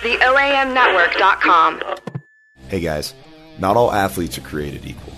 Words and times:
TheOAMNetwork.com. 0.00 1.82
Hey 2.68 2.80
guys, 2.80 3.14
not 3.58 3.76
all 3.76 3.92
athletes 3.92 4.38
are 4.38 4.42
created 4.42 4.86
equal. 4.86 5.12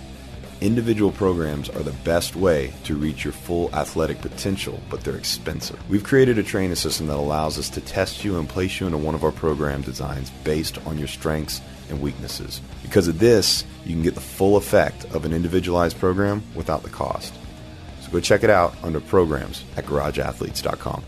Individual 0.60 1.12
programs 1.12 1.68
are 1.68 1.82
the 1.82 1.92
best 2.04 2.34
way 2.34 2.72
to 2.84 2.96
reach 2.96 3.22
your 3.24 3.32
full 3.32 3.72
athletic 3.74 4.20
potential, 4.20 4.80
but 4.90 5.02
they're 5.02 5.16
expensive. 5.16 5.78
We've 5.88 6.02
created 6.02 6.38
a 6.38 6.42
training 6.42 6.74
system 6.76 7.06
that 7.08 7.16
allows 7.16 7.58
us 7.58 7.68
to 7.70 7.80
test 7.80 8.24
you 8.24 8.38
and 8.38 8.48
place 8.48 8.80
you 8.80 8.86
into 8.86 8.98
one 8.98 9.14
of 9.14 9.22
our 9.22 9.32
program 9.32 9.82
designs 9.82 10.30
based 10.42 10.84
on 10.86 10.98
your 10.98 11.08
strengths 11.08 11.60
and 11.88 12.00
weaknesses. 12.00 12.60
Because 12.82 13.06
of 13.06 13.20
this, 13.20 13.64
you 13.84 13.92
can 13.92 14.02
get 14.02 14.14
the 14.14 14.20
full 14.20 14.56
effect 14.56 15.04
of 15.14 15.24
an 15.24 15.32
individualized 15.32 15.98
program 15.98 16.42
without 16.56 16.82
the 16.82 16.90
cost. 16.90 17.32
So 18.00 18.10
go 18.10 18.18
check 18.18 18.42
it 18.42 18.50
out 18.50 18.74
under 18.82 19.00
programs 19.00 19.64
at 19.76 19.84
garageathletes.com. 19.84 21.04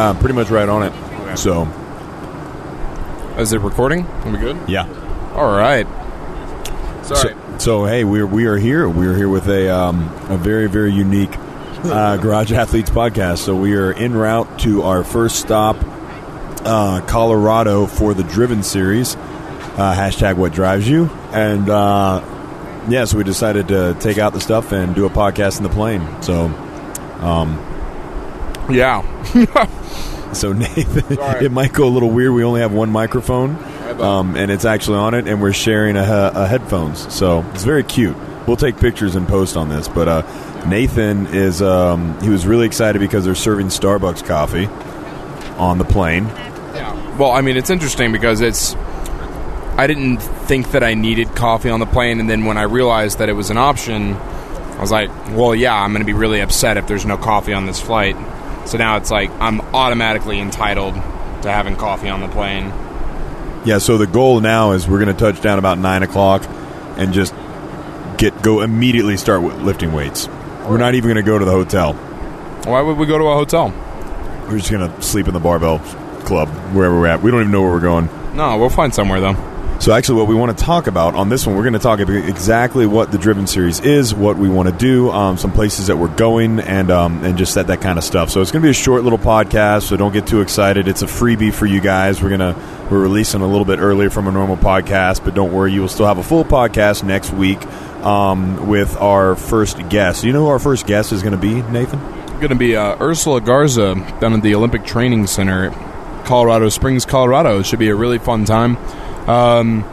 Uh, 0.00 0.18
pretty 0.18 0.34
much 0.34 0.48
right 0.48 0.66
on 0.66 0.82
it. 0.82 0.94
Okay. 0.94 1.36
So, 1.36 1.64
Is 3.36 3.52
it 3.52 3.60
recording? 3.60 4.06
Are 4.06 4.30
we 4.32 4.38
good? 4.38 4.56
yeah. 4.66 4.86
All 5.34 5.54
right. 5.54 5.86
Sorry. 7.04 7.34
So, 7.34 7.58
so 7.58 7.84
hey, 7.84 8.04
we're 8.04 8.26
we 8.26 8.46
are 8.46 8.56
here. 8.56 8.88
We 8.88 9.06
are 9.08 9.14
here 9.14 9.28
with 9.28 9.46
a 9.48 9.68
um, 9.68 10.04
a 10.30 10.38
very 10.38 10.68
very 10.68 10.90
unique 10.90 11.36
uh, 11.84 12.16
Garage 12.16 12.50
Athletes 12.50 12.88
podcast. 12.88 13.40
So 13.40 13.54
we 13.54 13.74
are 13.74 13.92
en 13.92 14.14
route 14.14 14.60
to 14.60 14.84
our 14.84 15.04
first 15.04 15.36
stop, 15.36 15.76
uh, 16.64 17.02
Colorado, 17.06 17.84
for 17.84 18.14
the 18.14 18.24
Driven 18.24 18.62
Series. 18.62 19.16
Uh, 19.16 19.94
hashtag 19.94 20.36
What 20.36 20.54
Drives 20.54 20.88
You, 20.88 21.10
and 21.32 21.68
uh, 21.68 22.22
yeah, 22.88 23.04
so 23.04 23.18
we 23.18 23.24
decided 23.24 23.68
to 23.68 23.94
take 24.00 24.16
out 24.16 24.32
the 24.32 24.40
stuff 24.40 24.72
and 24.72 24.94
do 24.94 25.04
a 25.04 25.10
podcast 25.10 25.58
in 25.58 25.62
the 25.62 25.68
plane. 25.68 26.22
So, 26.22 26.46
um, 27.20 27.58
yeah. 28.70 29.02
so 30.32 30.52
Nathan, 30.54 31.16
Sorry. 31.16 31.44
it 31.46 31.52
might 31.52 31.72
go 31.72 31.84
a 31.86 31.90
little 31.90 32.10
weird. 32.10 32.32
We 32.32 32.44
only 32.44 32.60
have 32.60 32.72
one 32.72 32.90
microphone. 32.90 33.56
um, 34.00 34.36
and 34.36 34.50
it's 34.50 34.64
actually 34.64 34.98
on 34.98 35.14
it, 35.14 35.26
and 35.28 35.40
we're 35.42 35.52
sharing 35.52 35.96
a, 35.96 36.32
a 36.34 36.46
headphones. 36.46 37.12
So 37.12 37.44
it's 37.54 37.64
very 37.64 37.84
cute. 37.84 38.16
We'll 38.46 38.56
take 38.56 38.78
pictures 38.78 39.14
and 39.16 39.28
post 39.28 39.56
on 39.56 39.68
this. 39.68 39.88
But 39.88 40.08
uh, 40.08 40.66
Nathan 40.68 41.26
is 41.28 41.60
um, 41.62 42.18
he 42.20 42.28
was 42.30 42.46
really 42.46 42.66
excited 42.66 42.98
because 43.00 43.24
they're 43.24 43.34
serving 43.34 43.66
Starbucks 43.68 44.24
coffee 44.26 44.66
on 45.58 45.78
the 45.78 45.84
plane. 45.84 46.24
yeah. 46.74 47.16
Well, 47.18 47.30
I 47.32 47.42
mean, 47.42 47.56
it's 47.56 47.70
interesting 47.70 48.12
because 48.12 48.40
it's. 48.40 48.74
I 49.76 49.86
didn't 49.86 50.18
think 50.18 50.72
that 50.72 50.82
I 50.82 50.94
needed 50.94 51.34
coffee 51.34 51.70
on 51.70 51.80
the 51.80 51.86
plane, 51.86 52.20
and 52.20 52.28
then 52.28 52.44
when 52.44 52.58
I 52.58 52.62
realized 52.62 53.18
that 53.18 53.28
it 53.28 53.32
was 53.34 53.50
an 53.50 53.56
option, 53.56 54.14
I 54.14 54.80
was 54.80 54.90
like, 54.90 55.10
well, 55.30 55.54
yeah, 55.54 55.74
I'm 55.74 55.90
going 55.92 56.00
to 56.02 56.06
be 56.06 56.12
really 56.12 56.40
upset 56.40 56.76
if 56.76 56.86
there's 56.86 57.06
no 57.06 57.16
coffee 57.16 57.52
on 57.52 57.66
this 57.66 57.80
flight. 57.80 58.16
So 58.70 58.78
now 58.78 58.96
it's 58.98 59.10
like 59.10 59.30
I'm 59.40 59.60
automatically 59.74 60.38
entitled 60.38 60.94
to 60.94 61.50
having 61.50 61.74
coffee 61.74 62.08
on 62.08 62.20
the 62.20 62.28
plane. 62.28 62.66
Yeah. 63.64 63.78
So 63.78 63.98
the 63.98 64.06
goal 64.06 64.40
now 64.40 64.72
is 64.72 64.86
we're 64.86 65.04
going 65.04 65.14
to 65.14 65.20
touch 65.20 65.42
down 65.42 65.58
about 65.58 65.78
nine 65.78 66.04
o'clock 66.04 66.44
and 66.96 67.12
just 67.12 67.34
get 68.16 68.42
go 68.42 68.60
immediately 68.60 69.16
start 69.16 69.42
lifting 69.42 69.92
weights. 69.92 70.28
We're 70.68 70.78
not 70.78 70.94
even 70.94 71.08
going 71.12 71.16
to 71.16 71.28
go 71.28 71.36
to 71.36 71.44
the 71.44 71.50
hotel. 71.50 71.94
Why 72.64 72.80
would 72.80 72.96
we 72.96 73.06
go 73.06 73.18
to 73.18 73.24
a 73.24 73.34
hotel? 73.34 73.70
We're 74.48 74.58
just 74.58 74.70
going 74.70 74.88
to 74.88 75.02
sleep 75.02 75.26
in 75.26 75.34
the 75.34 75.40
barbell 75.40 75.80
club 76.24 76.48
wherever 76.72 76.94
we're 76.94 77.08
at. 77.08 77.22
We 77.22 77.32
don't 77.32 77.40
even 77.40 77.52
know 77.52 77.62
where 77.62 77.72
we're 77.72 77.80
going. 77.80 78.08
No, 78.36 78.56
we'll 78.56 78.70
find 78.70 78.94
somewhere 78.94 79.20
though. 79.20 79.49
So 79.80 79.94
actually, 79.94 80.16
what 80.18 80.28
we 80.28 80.34
want 80.34 80.56
to 80.56 80.62
talk 80.62 80.88
about 80.88 81.14
on 81.14 81.30
this 81.30 81.46
one, 81.46 81.56
we're 81.56 81.62
going 81.62 81.72
to 81.72 81.78
talk 81.78 82.00
about 82.00 82.14
exactly 82.14 82.84
what 82.84 83.10
the 83.10 83.16
Driven 83.16 83.46
Series 83.46 83.80
is, 83.80 84.14
what 84.14 84.36
we 84.36 84.46
want 84.46 84.68
to 84.68 84.74
do, 84.74 85.10
um, 85.10 85.38
some 85.38 85.52
places 85.52 85.86
that 85.86 85.96
we're 85.96 86.14
going, 86.14 86.60
and 86.60 86.90
um, 86.90 87.24
and 87.24 87.38
just 87.38 87.54
that 87.54 87.68
that 87.68 87.80
kind 87.80 87.96
of 87.96 88.04
stuff. 88.04 88.28
So 88.28 88.42
it's 88.42 88.50
going 88.50 88.60
to 88.60 88.66
be 88.66 88.70
a 88.70 88.74
short 88.74 89.04
little 89.04 89.18
podcast. 89.18 89.84
So 89.84 89.96
don't 89.96 90.12
get 90.12 90.26
too 90.26 90.42
excited. 90.42 90.86
It's 90.86 91.00
a 91.00 91.06
freebie 91.06 91.50
for 91.50 91.64
you 91.64 91.80
guys. 91.80 92.22
We're 92.22 92.28
gonna 92.28 92.88
we're 92.90 93.00
releasing 93.00 93.40
a 93.40 93.46
little 93.46 93.64
bit 93.64 93.78
earlier 93.78 94.10
from 94.10 94.26
a 94.26 94.32
normal 94.32 94.58
podcast, 94.58 95.24
but 95.24 95.34
don't 95.34 95.50
worry, 95.50 95.72
you 95.72 95.80
will 95.80 95.88
still 95.88 96.04
have 96.04 96.18
a 96.18 96.22
full 96.22 96.44
podcast 96.44 97.02
next 97.02 97.32
week 97.32 97.64
um, 98.04 98.68
with 98.68 98.94
our 98.98 99.34
first 99.34 99.88
guest. 99.88 100.24
You 100.24 100.34
know 100.34 100.40
who 100.40 100.48
our 100.48 100.58
first 100.58 100.86
guest 100.86 101.10
is 101.10 101.22
going 101.22 101.32
to 101.32 101.38
be, 101.38 101.62
Nathan? 101.70 102.00
Going 102.38 102.50
to 102.50 102.54
be 102.54 102.76
uh, 102.76 102.98
Ursula 103.00 103.40
Garza 103.40 103.94
down 104.20 104.34
at 104.34 104.42
the 104.42 104.54
Olympic 104.54 104.84
Training 104.84 105.26
Center, 105.26 105.70
Colorado 106.26 106.68
Springs, 106.68 107.06
Colorado. 107.06 107.60
It 107.60 107.66
should 107.66 107.78
be 107.78 107.88
a 107.88 107.96
really 107.96 108.18
fun 108.18 108.44
time. 108.44 108.76
Um, 109.26 109.84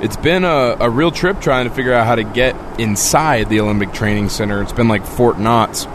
it's 0.00 0.16
been 0.16 0.44
a, 0.44 0.76
a 0.80 0.90
real 0.90 1.10
trip 1.10 1.40
trying 1.40 1.68
to 1.68 1.74
figure 1.74 1.92
out 1.92 2.06
how 2.06 2.14
to 2.14 2.24
get 2.24 2.56
inside 2.80 3.48
the 3.48 3.60
Olympic 3.60 3.92
Training 3.92 4.28
Center. 4.28 4.62
It's 4.62 4.72
been 4.72 4.88
like 4.88 5.06
Fort 5.06 5.38
Knox. 5.38 5.86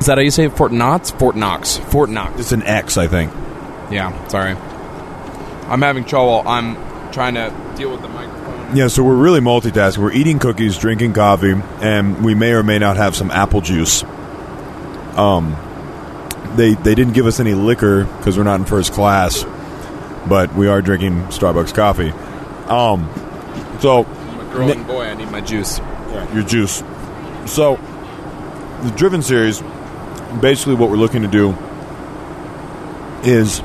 Is 0.00 0.06
that 0.06 0.18
how 0.18 0.22
you 0.22 0.30
say 0.30 0.44
it? 0.44 0.56
Fort 0.56 0.70
Knox? 0.72 1.10
Fort 1.10 1.34
Knox. 1.34 1.78
Fort 1.78 2.10
Knox. 2.10 2.38
It's 2.38 2.52
an 2.52 2.62
X, 2.62 2.98
I 2.98 3.08
think. 3.08 3.32
Yeah, 3.90 4.28
sorry. 4.28 4.52
I'm 5.70 5.80
having 5.80 6.04
trouble. 6.04 6.42
I'm 6.46 6.76
trying 7.10 7.34
to 7.34 7.50
deal 7.76 7.90
with 7.90 8.02
the 8.02 8.08
microphone. 8.08 8.76
Yeah, 8.76 8.88
so 8.88 9.02
we're 9.02 9.16
really 9.16 9.40
multitasking. 9.40 9.98
We're 9.98 10.12
eating 10.12 10.38
cookies, 10.38 10.76
drinking 10.76 11.14
coffee, 11.14 11.54
and 11.80 12.24
we 12.24 12.34
may 12.34 12.52
or 12.52 12.62
may 12.62 12.78
not 12.78 12.96
have 12.96 13.14
some 13.16 13.30
apple 13.30 13.60
juice. 13.60 14.04
Um, 15.16 15.56
they 16.56 16.74
they 16.74 16.94
didn't 16.94 17.14
give 17.14 17.26
us 17.26 17.40
any 17.40 17.54
liquor 17.54 18.04
because 18.04 18.36
we're 18.36 18.44
not 18.44 18.60
in 18.60 18.66
first 18.66 18.92
class, 18.92 19.44
but 20.28 20.54
we 20.54 20.68
are 20.68 20.82
drinking 20.82 21.24
Starbucks 21.24 21.74
coffee. 21.74 22.10
Um, 22.68 23.10
so 23.80 24.04
I'm 24.04 24.40
a 24.40 24.52
growing 24.52 24.84
boy. 24.84 25.04
I 25.04 25.14
need 25.14 25.30
my 25.30 25.40
juice. 25.40 25.78
your 26.32 26.42
juice. 26.42 26.82
So 27.46 27.76
the 28.82 28.92
Driven 28.96 29.22
series, 29.22 29.62
basically, 30.40 30.74
what 30.74 30.90
we're 30.90 30.96
looking 30.96 31.22
to 31.22 31.28
do 31.28 31.50
is 33.22 33.60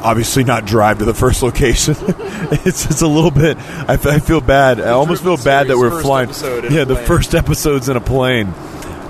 obviously 0.00 0.44
not 0.44 0.64
drive 0.64 0.98
to 0.98 1.04
the 1.04 1.14
first 1.14 1.42
location. 1.42 1.96
it's 2.08 2.86
it's 2.86 3.02
a 3.02 3.06
little 3.08 3.30
bit. 3.30 3.56
I, 3.58 3.94
f- 3.94 4.06
I 4.06 4.18
feel 4.18 4.40
bad. 4.40 4.80
I 4.80 4.90
almost 4.90 5.22
feel 5.22 5.36
bad 5.36 5.68
that 5.68 5.76
we're 5.76 6.02
flying. 6.02 6.28
Yeah, 6.28 6.84
the 6.84 6.94
plane. 6.94 7.06
first 7.06 7.34
episode's 7.34 7.88
in 7.88 7.96
a 7.96 8.00
plane. 8.00 8.54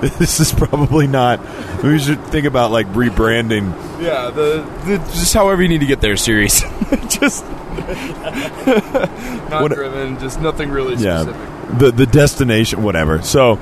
This 0.18 0.38
is 0.40 0.52
probably 0.52 1.06
not. 1.06 1.40
We 1.82 1.98
should 1.98 2.22
think 2.26 2.46
about 2.46 2.70
like 2.70 2.86
rebranding. 2.88 3.72
Yeah, 4.00 4.30
the, 4.30 4.62
the 4.84 4.98
just 5.12 5.34
however 5.34 5.60
you 5.62 5.68
need 5.68 5.80
to 5.80 5.86
get 5.86 6.00
there 6.00 6.16
series. 6.16 6.60
just 7.08 7.44
not 8.66 9.62
What- 9.62 9.72
driven, 9.72 10.18
just 10.18 10.40
nothing 10.40 10.70
really 10.70 10.94
Yeah, 10.96 11.22
specific. 11.22 11.78
the 11.78 11.90
the 11.92 12.06
destination, 12.06 12.82
whatever. 12.82 13.22
So, 13.22 13.58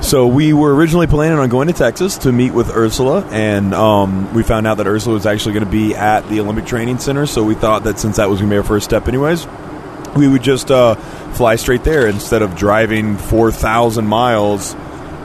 so 0.00 0.26
we 0.26 0.52
were 0.52 0.74
originally 0.74 1.06
planning 1.06 1.38
on 1.38 1.48
going 1.48 1.68
to 1.68 1.74
Texas 1.74 2.18
to 2.18 2.32
meet 2.32 2.52
with 2.52 2.70
Ursula, 2.70 3.24
and 3.30 3.74
um, 3.74 4.32
we 4.34 4.42
found 4.42 4.66
out 4.66 4.76
that 4.78 4.86
Ursula 4.86 5.14
was 5.14 5.26
actually 5.26 5.54
going 5.54 5.64
to 5.64 5.70
be 5.70 5.94
at 5.94 6.28
the 6.28 6.40
Olympic 6.40 6.66
Training 6.66 6.98
Center. 6.98 7.26
So 7.26 7.44
we 7.44 7.54
thought 7.54 7.84
that 7.84 7.98
since 7.98 8.16
that 8.16 8.28
was 8.28 8.40
going 8.40 8.50
to 8.50 8.54
be 8.54 8.58
our 8.58 8.64
first 8.64 8.84
step, 8.84 9.08
anyways, 9.08 9.46
we 10.16 10.26
would 10.28 10.42
just 10.42 10.70
uh, 10.70 10.94
fly 11.34 11.56
straight 11.56 11.84
there 11.84 12.06
instead 12.08 12.42
of 12.42 12.56
driving 12.56 13.16
four 13.16 13.50
thousand 13.52 14.06
miles 14.06 14.74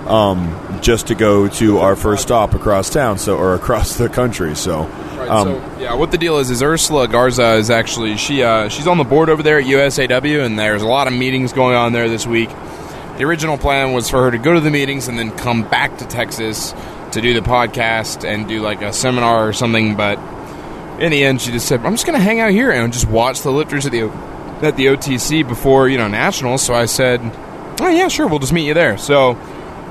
um, 0.07 0.79
just 0.81 1.07
to 1.07 1.15
go 1.15 1.47
to 1.47 1.79
our 1.79 1.95
first 1.95 2.23
stop 2.23 2.53
across 2.53 2.89
town, 2.89 3.17
so 3.17 3.37
or 3.37 3.53
across 3.55 3.97
the 3.97 4.09
country. 4.09 4.55
So. 4.55 4.83
Right, 4.83 5.29
Um, 5.29 5.47
so 5.47 5.79
yeah, 5.79 5.93
what 5.93 6.11
the 6.11 6.17
deal 6.17 6.37
is 6.37 6.49
is 6.49 6.61
Ursula 6.61 7.07
Garza 7.07 7.53
is 7.53 7.69
actually 7.69 8.17
she 8.17 8.43
uh, 8.43 8.67
she's 8.69 8.87
on 8.87 8.97
the 8.97 9.03
board 9.03 9.29
over 9.29 9.41
there 9.41 9.59
at 9.59 9.65
USAW, 9.65 10.45
and 10.45 10.59
there's 10.59 10.81
a 10.81 10.87
lot 10.87 11.07
of 11.07 11.13
meetings 11.13 11.53
going 11.53 11.75
on 11.75 11.93
there 11.93 12.09
this 12.09 12.27
week. 12.27 12.49
The 13.17 13.23
original 13.23 13.57
plan 13.57 13.93
was 13.93 14.09
for 14.09 14.23
her 14.23 14.31
to 14.31 14.37
go 14.37 14.53
to 14.53 14.59
the 14.59 14.71
meetings 14.71 15.07
and 15.07 15.17
then 15.17 15.31
come 15.31 15.63
back 15.69 15.99
to 15.99 16.05
Texas 16.05 16.73
to 17.11 17.21
do 17.21 17.33
the 17.33 17.41
podcast 17.41 18.27
and 18.27 18.47
do 18.47 18.59
like 18.59 18.81
a 18.81 18.91
seminar 18.91 19.47
or 19.47 19.53
something, 19.53 19.95
but 19.95 20.17
in 20.99 21.11
the 21.11 21.23
end, 21.23 21.41
she 21.41 21.51
just 21.51 21.67
said, 21.67 21.85
"I'm 21.85 21.93
just 21.93 22.05
going 22.05 22.17
to 22.17 22.23
hang 22.23 22.39
out 22.39 22.51
here 22.51 22.71
and 22.71 22.91
just 22.91 23.07
watch 23.07 23.41
the 23.41 23.51
lifters 23.51 23.85
at 23.85 23.91
the 23.91 24.09
at 24.61 24.75
the 24.77 24.87
OTC 24.87 25.47
before 25.47 25.87
you 25.89 25.97
know 25.97 26.07
nationals." 26.07 26.61
So 26.61 26.73
I 26.73 26.85
said, 26.85 27.21
"Oh 27.79 27.87
yeah, 27.87 28.07
sure, 28.07 28.27
we'll 28.27 28.39
just 28.39 28.53
meet 28.53 28.65
you 28.65 28.73
there." 28.73 28.97
So 28.97 29.37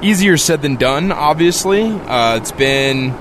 easier 0.02 0.36
said 0.36 0.62
than 0.62 0.76
done. 0.76 1.12
Obviously, 1.12 1.82
uh, 1.82 2.36
it's 2.36 2.52
been 2.52 3.14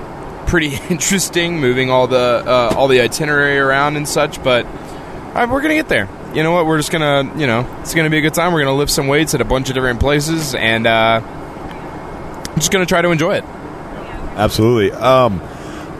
pretty 0.46 0.76
interesting 0.90 1.60
moving 1.60 1.90
all 1.90 2.06
the 2.06 2.42
uh, 2.46 2.74
all 2.76 2.88
the 2.88 3.00
itinerary 3.00 3.58
around 3.58 3.96
and 3.96 4.06
such, 4.06 4.42
but 4.42 4.66
uh, 4.66 5.46
we're 5.50 5.62
gonna 5.62 5.74
get 5.74 5.88
there. 5.88 6.08
You 6.34 6.42
know 6.42 6.52
what? 6.52 6.66
We're 6.66 6.78
just 6.78 6.90
gonna, 6.90 7.30
you 7.38 7.46
know, 7.46 7.66
it's 7.80 7.94
gonna 7.94 8.10
be 8.10 8.18
a 8.18 8.22
good 8.22 8.34
time. 8.34 8.52
We're 8.52 8.62
gonna 8.62 8.76
lift 8.76 8.92
some 8.92 9.06
weights 9.08 9.34
at 9.34 9.40
a 9.40 9.44
bunch 9.44 9.68
of 9.68 9.74
different 9.74 10.00
places, 10.00 10.54
and 10.54 10.86
uh, 10.86 11.20
I'm 11.22 12.54
just 12.56 12.70
gonna 12.70 12.86
try 12.86 13.02
to 13.02 13.10
enjoy 13.10 13.36
it. 13.36 13.44
Absolutely. 14.34 14.92
Um, 14.92 15.40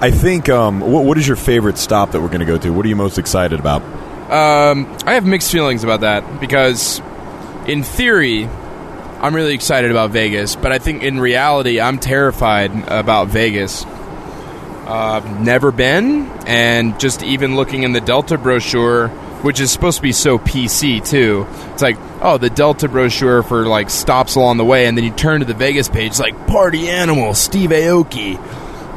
I 0.00 0.10
think. 0.10 0.48
Um, 0.48 0.80
what, 0.80 1.04
what 1.04 1.18
is 1.18 1.26
your 1.26 1.36
favorite 1.36 1.78
stop 1.78 2.12
that 2.12 2.20
we're 2.20 2.28
going 2.28 2.40
to 2.40 2.46
go 2.46 2.58
to? 2.58 2.70
What 2.70 2.84
are 2.84 2.88
you 2.88 2.96
most 2.96 3.18
excited 3.18 3.60
about? 3.60 3.82
Um, 4.32 4.96
I 5.04 5.14
have 5.14 5.26
mixed 5.26 5.52
feelings 5.52 5.84
about 5.84 6.00
that 6.00 6.40
because 6.40 7.00
in 7.66 7.82
theory, 7.82 8.48
I'm 9.22 9.36
really 9.36 9.54
excited 9.54 9.92
about 9.92 10.10
Vegas, 10.10 10.56
but 10.56 10.72
I 10.72 10.78
think 10.78 11.04
in 11.04 11.20
reality, 11.20 11.80
I'm 11.80 12.00
terrified 12.00 12.72
about 12.88 13.28
Vegas. 13.28 13.84
Uh, 13.84 15.20
never 15.40 15.70
been, 15.70 16.26
and 16.44 16.98
just 16.98 17.22
even 17.22 17.54
looking 17.54 17.84
in 17.84 17.92
the 17.92 18.00
Delta 18.00 18.36
brochure, 18.36 19.08
which 19.42 19.60
is 19.60 19.70
supposed 19.70 19.98
to 19.98 20.02
be 20.02 20.10
so 20.10 20.40
PC 20.40 21.08
too. 21.08 21.46
It's 21.72 21.82
like, 21.82 21.98
oh, 22.20 22.36
the 22.36 22.50
Delta 22.50 22.88
brochure 22.88 23.44
for 23.44 23.64
like 23.64 23.90
stops 23.90 24.34
along 24.34 24.56
the 24.56 24.64
way, 24.64 24.86
and 24.86 24.98
then 24.98 25.04
you 25.04 25.12
turn 25.12 25.38
to 25.38 25.46
the 25.46 25.54
Vegas 25.54 25.88
page, 25.88 26.10
it's 26.10 26.20
like 26.20 26.48
Party 26.48 26.90
Animal, 26.90 27.34
Steve 27.34 27.70
Aoki, 27.70 28.42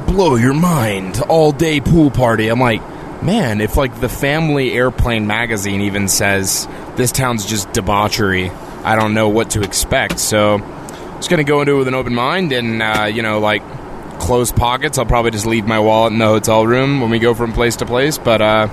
blow 0.07 0.37
your 0.37 0.55
mind, 0.55 1.21
all 1.29 1.51
day 1.51 1.79
pool 1.79 2.09
party. 2.09 2.47
I'm 2.47 2.59
like, 2.59 2.81
man, 3.21 3.61
if 3.61 3.77
like 3.77 3.99
the 3.99 4.09
Family 4.09 4.71
Airplane 4.73 5.27
magazine 5.27 5.81
even 5.81 6.07
says 6.07 6.67
this 6.95 7.11
town's 7.11 7.45
just 7.45 7.71
debauchery, 7.73 8.51
I 8.85 8.95
don't 8.95 9.13
know 9.13 9.29
what 9.29 9.51
to 9.51 9.61
expect. 9.61 10.19
So, 10.19 10.59
just 11.17 11.29
gonna 11.29 11.43
go 11.43 11.61
into 11.61 11.73
it 11.73 11.77
with 11.79 11.87
an 11.87 11.95
open 11.95 12.13
mind, 12.13 12.51
and 12.51 12.81
uh, 12.81 13.09
you 13.11 13.21
know, 13.21 13.39
like 13.39 13.63
closed 14.19 14.55
pockets. 14.55 14.97
I'll 14.97 15.05
probably 15.05 15.31
just 15.31 15.45
leave 15.45 15.65
my 15.65 15.79
wallet 15.79 16.13
in 16.13 16.19
the 16.19 16.27
hotel 16.27 16.65
room 16.65 17.01
when 17.01 17.09
we 17.09 17.19
go 17.19 17.33
from 17.33 17.53
place 17.53 17.75
to 17.77 17.85
place. 17.85 18.17
But 18.17 18.41
uh, 18.41 18.67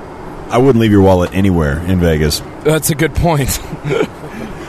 I 0.48 0.58
wouldn't 0.58 0.80
leave 0.80 0.90
your 0.90 1.02
wallet 1.02 1.32
anywhere 1.34 1.78
in 1.80 1.98
Vegas. 1.98 2.40
that's 2.62 2.90
a 2.90 2.94
good 2.94 3.14
point. 3.14 3.58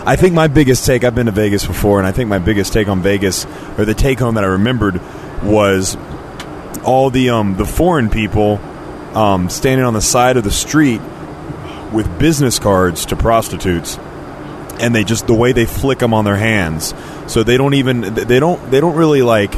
I 0.05 0.17
think 0.17 0.33
my 0.33 0.47
biggest 0.47 0.85
take, 0.85 1.05
I've 1.05 1.15
been 1.15 1.27
to 1.27 1.31
Vegas 1.31 1.65
before, 1.65 1.97
and 1.97 2.05
I 2.05 2.11
think 2.11 2.29
my 2.29 2.39
biggest 2.39 2.73
take 2.73 2.89
on 2.89 3.01
Vegas, 3.01 3.45
or 3.77 3.85
the 3.85 3.93
take 3.93 4.19
home 4.19 4.35
that 4.35 4.43
I 4.43 4.47
remembered, 4.47 5.01
was 5.41 5.95
all 6.83 7.09
the 7.09 7.29
um, 7.29 7.55
the 7.55 7.65
foreign 7.65 8.09
people 8.09 8.57
um, 9.15 9.49
standing 9.49 9.85
on 9.85 9.93
the 9.93 10.01
side 10.01 10.37
of 10.37 10.43
the 10.43 10.51
street 10.51 11.01
with 11.93 12.19
business 12.19 12.59
cards 12.59 13.05
to 13.07 13.15
prostitutes, 13.15 13.97
and 14.83 14.93
they 14.93 15.03
just 15.03 15.25
the 15.25 15.33
way 15.33 15.51
they 15.53 15.65
flick 15.65 15.97
them 15.99 16.13
on 16.13 16.25
their 16.25 16.35
hands, 16.35 16.93
so 17.27 17.41
they 17.43 17.57
don't 17.57 17.73
even 17.73 18.01
they 18.13 18.39
don't 18.39 18.69
they 18.69 18.79
don't 18.79 18.95
really 18.95 19.21
like 19.23 19.51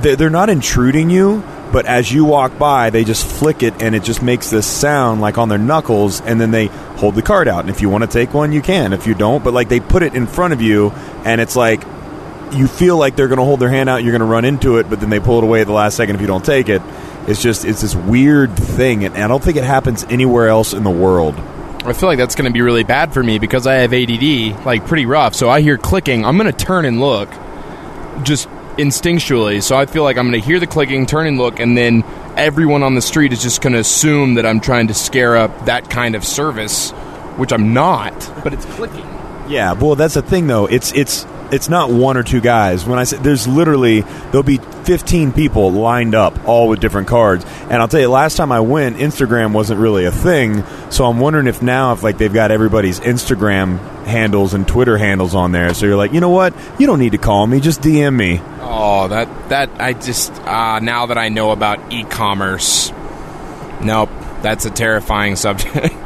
they- 0.00 0.14
they're 0.14 0.30
not 0.30 0.50
intruding 0.50 1.10
you. 1.10 1.42
But 1.72 1.86
as 1.86 2.12
you 2.12 2.24
walk 2.24 2.56
by, 2.56 2.90
they 2.90 3.02
just 3.02 3.26
flick 3.26 3.64
it, 3.64 3.82
and 3.82 3.96
it 3.96 4.04
just 4.04 4.22
makes 4.22 4.48
this 4.48 4.64
sound 4.64 5.20
like 5.20 5.38
on 5.38 5.48
their 5.48 5.58
knuckles, 5.58 6.20
and 6.20 6.40
then 6.40 6.52
they 6.52 6.66
hold 6.66 7.16
the 7.16 7.22
card 7.22 7.48
out. 7.48 7.60
And 7.62 7.70
if 7.70 7.80
you 7.80 7.88
want 7.88 8.02
to 8.04 8.08
take 8.08 8.32
one, 8.32 8.52
you 8.52 8.62
can. 8.62 8.92
If 8.92 9.08
you 9.08 9.14
don't, 9.14 9.42
but 9.42 9.52
like 9.52 9.68
they 9.68 9.80
put 9.80 10.04
it 10.04 10.14
in 10.14 10.28
front 10.28 10.52
of 10.52 10.60
you, 10.62 10.92
and 11.24 11.40
it's 11.40 11.56
like 11.56 11.82
you 12.52 12.68
feel 12.68 12.96
like 12.96 13.16
they're 13.16 13.26
going 13.26 13.38
to 13.40 13.44
hold 13.44 13.58
their 13.58 13.70
hand 13.70 13.88
out, 13.88 14.04
you're 14.04 14.12
going 14.12 14.20
to 14.20 14.26
run 14.26 14.44
into 14.44 14.76
it, 14.76 14.88
but 14.88 15.00
then 15.00 15.10
they 15.10 15.18
pull 15.18 15.38
it 15.38 15.44
away 15.44 15.62
at 15.62 15.66
the 15.66 15.72
last 15.72 15.96
second 15.96 16.14
if 16.14 16.20
you 16.20 16.28
don't 16.28 16.44
take 16.44 16.68
it. 16.68 16.80
It's 17.26 17.42
just 17.42 17.64
it's 17.64 17.80
this 17.80 17.96
weird 17.96 18.54
thing, 18.54 19.04
and 19.04 19.16
I 19.16 19.26
don't 19.26 19.42
think 19.42 19.56
it 19.56 19.64
happens 19.64 20.04
anywhere 20.08 20.46
else 20.48 20.74
in 20.74 20.84
the 20.84 20.90
world. 20.90 21.34
I 21.84 21.92
feel 21.92 22.08
like 22.08 22.18
that's 22.18 22.34
going 22.34 22.50
to 22.50 22.52
be 22.52 22.62
really 22.62 22.84
bad 22.84 23.12
for 23.12 23.22
me 23.22 23.38
because 23.38 23.66
I 23.66 23.74
have 23.74 23.92
ADD, 23.92 24.64
like 24.64 24.86
pretty 24.86 25.06
rough. 25.06 25.34
So 25.34 25.50
I 25.50 25.60
hear 25.60 25.76
clicking, 25.76 26.24
I'm 26.24 26.38
going 26.38 26.50
to 26.50 26.64
turn 26.64 26.84
and 26.86 26.98
look, 26.98 27.28
just 28.22 28.48
instinctually. 28.78 29.62
So 29.62 29.76
I 29.76 29.86
feel 29.86 30.02
like 30.02 30.16
I'm 30.16 30.30
going 30.30 30.40
to 30.40 30.46
hear 30.46 30.58
the 30.58 30.66
clicking, 30.66 31.06
turn 31.06 31.26
and 31.26 31.38
look, 31.38 31.60
and 31.60 31.76
then 31.76 32.02
everyone 32.36 32.82
on 32.82 32.94
the 32.94 33.02
street 33.02 33.32
is 33.32 33.42
just 33.42 33.60
going 33.60 33.74
to 33.74 33.78
assume 33.78 34.34
that 34.34 34.46
I'm 34.46 34.60
trying 34.60 34.88
to 34.88 34.94
scare 34.94 35.36
up 35.36 35.66
that 35.66 35.90
kind 35.90 36.14
of 36.14 36.24
service, 36.24 36.90
which 37.36 37.52
I'm 37.52 37.74
not. 37.74 38.14
But 38.42 38.54
it's 38.54 38.64
clicking. 38.64 39.04
Yeah, 39.48 39.72
well, 39.72 39.94
that's 39.94 40.14
the 40.14 40.22
thing 40.22 40.46
though. 40.46 40.66
It's 40.66 40.90
it's 40.92 41.26
it's 41.54 41.68
not 41.68 41.90
one 41.90 42.16
or 42.16 42.22
two 42.22 42.40
guys. 42.40 42.84
When 42.84 42.98
I 42.98 43.04
say 43.04 43.16
there's 43.18 43.46
literally 43.46 44.00
there'll 44.00 44.42
be 44.42 44.58
15 44.58 45.32
people 45.32 45.70
lined 45.72 46.14
up, 46.14 46.46
all 46.48 46.68
with 46.68 46.80
different 46.80 47.08
cards. 47.08 47.44
And 47.62 47.74
I'll 47.74 47.88
tell 47.88 48.00
you, 48.00 48.08
last 48.08 48.36
time 48.36 48.50
I 48.52 48.60
went, 48.60 48.96
Instagram 48.96 49.52
wasn't 49.52 49.80
really 49.80 50.04
a 50.04 50.10
thing. 50.10 50.64
So 50.90 51.04
I'm 51.06 51.20
wondering 51.20 51.46
if 51.46 51.62
now, 51.62 51.92
if 51.92 52.02
like 52.02 52.18
they've 52.18 52.32
got 52.32 52.50
everybody's 52.50 53.00
Instagram 53.00 53.78
handles 54.04 54.52
and 54.52 54.66
Twitter 54.66 54.98
handles 54.98 55.34
on 55.34 55.52
there, 55.52 55.72
so 55.74 55.86
you're 55.86 55.96
like, 55.96 56.12
you 56.12 56.20
know 56.20 56.30
what, 56.30 56.54
you 56.78 56.86
don't 56.86 56.98
need 56.98 57.12
to 57.12 57.18
call 57.18 57.46
me, 57.46 57.60
just 57.60 57.80
DM 57.80 58.14
me. 58.16 58.40
Oh, 58.60 59.08
that 59.08 59.48
that 59.48 59.80
I 59.80 59.92
just 59.92 60.32
uh, 60.42 60.80
now 60.80 61.06
that 61.06 61.18
I 61.18 61.28
know 61.28 61.52
about 61.52 61.92
e-commerce, 61.92 62.90
nope, 63.80 64.10
that's 64.42 64.64
a 64.64 64.70
terrifying 64.70 65.36
subject. 65.36 65.94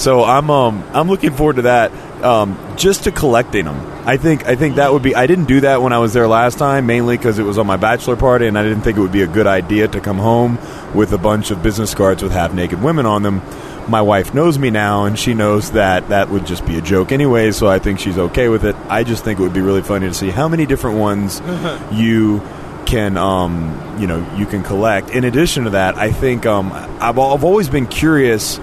So 0.00 0.24
I'm 0.24 0.48
um 0.50 0.82
I'm 0.94 1.08
looking 1.08 1.32
forward 1.32 1.56
to 1.56 1.62
that. 1.62 1.92
Um, 2.22 2.58
just 2.76 3.04
to 3.04 3.12
collecting 3.12 3.64
them. 3.64 3.76
I 4.06 4.16
think 4.16 4.46
I 4.46 4.56
think 4.56 4.76
that 4.76 4.92
would 4.92 5.02
be. 5.02 5.14
I 5.14 5.26
didn't 5.26 5.46
do 5.46 5.60
that 5.60 5.82
when 5.82 5.92
I 5.92 5.98
was 5.98 6.12
there 6.12 6.28
last 6.28 6.58
time, 6.58 6.86
mainly 6.86 7.16
because 7.16 7.38
it 7.38 7.44
was 7.44 7.58
on 7.58 7.66
my 7.66 7.76
bachelor 7.76 8.16
party, 8.16 8.46
and 8.46 8.58
I 8.58 8.62
didn't 8.62 8.82
think 8.82 8.98
it 8.98 9.00
would 9.00 9.12
be 9.12 9.22
a 9.22 9.26
good 9.26 9.46
idea 9.46 9.88
to 9.88 10.00
come 10.00 10.18
home 10.18 10.58
with 10.94 11.12
a 11.12 11.18
bunch 11.18 11.50
of 11.50 11.62
business 11.62 11.94
cards 11.94 12.22
with 12.22 12.32
half 12.32 12.52
naked 12.52 12.82
women 12.82 13.06
on 13.06 13.22
them. 13.22 13.42
My 13.88 14.02
wife 14.02 14.34
knows 14.34 14.58
me 14.58 14.70
now, 14.70 15.04
and 15.04 15.18
she 15.18 15.34
knows 15.34 15.72
that 15.72 16.08
that 16.10 16.28
would 16.30 16.46
just 16.46 16.66
be 16.66 16.76
a 16.76 16.82
joke 16.82 17.12
anyway. 17.12 17.50
So 17.52 17.68
I 17.68 17.78
think 17.78 18.00
she's 18.00 18.18
okay 18.18 18.48
with 18.48 18.64
it. 18.64 18.76
I 18.88 19.04
just 19.04 19.24
think 19.24 19.40
it 19.40 19.42
would 19.42 19.54
be 19.54 19.62
really 19.62 19.82
funny 19.82 20.08
to 20.08 20.14
see 20.14 20.30
how 20.30 20.48
many 20.48 20.66
different 20.66 20.98
ones 20.98 21.40
you 21.92 22.40
can 22.86 23.16
um, 23.16 23.96
you 24.00 24.06
know 24.06 24.26
you 24.36 24.46
can 24.46 24.62
collect. 24.62 25.10
In 25.10 25.24
addition 25.24 25.64
to 25.64 25.70
that, 25.70 25.96
I 25.96 26.10
think 26.10 26.46
um, 26.46 26.72
I've, 26.72 27.18
I've 27.18 27.44
always 27.44 27.68
been 27.68 27.86
curious. 27.86 28.58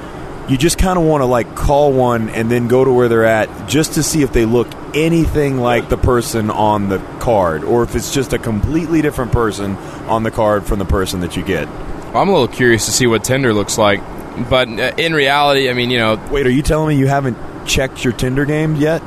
You 0.49 0.57
just 0.57 0.77
kind 0.77 0.97
of 0.97 1.03
want 1.03 1.21
to 1.21 1.25
like 1.25 1.55
call 1.55 1.91
one 1.91 2.29
and 2.29 2.49
then 2.49 2.67
go 2.69 2.85
to 2.85 2.91
where 2.91 3.09
they're 3.09 3.25
at 3.25 3.67
just 3.67 3.93
to 3.93 4.03
see 4.03 4.21
if 4.21 4.31
they 4.31 4.45
look 4.45 4.67
anything 4.95 5.57
like 5.57 5.89
the 5.89 5.97
person 5.97 6.49
on 6.49 6.87
the 6.87 6.99
card, 7.19 7.65
or 7.65 7.83
if 7.83 7.95
it's 7.95 8.13
just 8.13 8.31
a 8.31 8.39
completely 8.39 9.01
different 9.01 9.33
person 9.33 9.75
on 10.07 10.23
the 10.23 10.31
card 10.31 10.65
from 10.65 10.79
the 10.79 10.85
person 10.85 11.19
that 11.19 11.35
you 11.35 11.43
get. 11.43 11.67
I'm 11.67 12.29
a 12.29 12.31
little 12.31 12.47
curious 12.47 12.85
to 12.85 12.91
see 12.91 13.07
what 13.07 13.25
Tinder 13.25 13.53
looks 13.53 13.77
like, 13.77 14.01
but 14.49 14.69
uh, 14.69 14.93
in 14.97 15.13
reality, 15.13 15.69
I 15.69 15.73
mean, 15.73 15.89
you 15.91 15.97
know, 15.97 16.15
Wait, 16.31 16.47
are 16.47 16.51
you 16.51 16.61
telling 16.61 16.95
me 16.95 16.99
you 16.99 17.07
haven't 17.07 17.37
checked 17.65 18.03
your 18.05 18.13
Tinder 18.13 18.45
game 18.45 18.77
yet? 18.77 19.01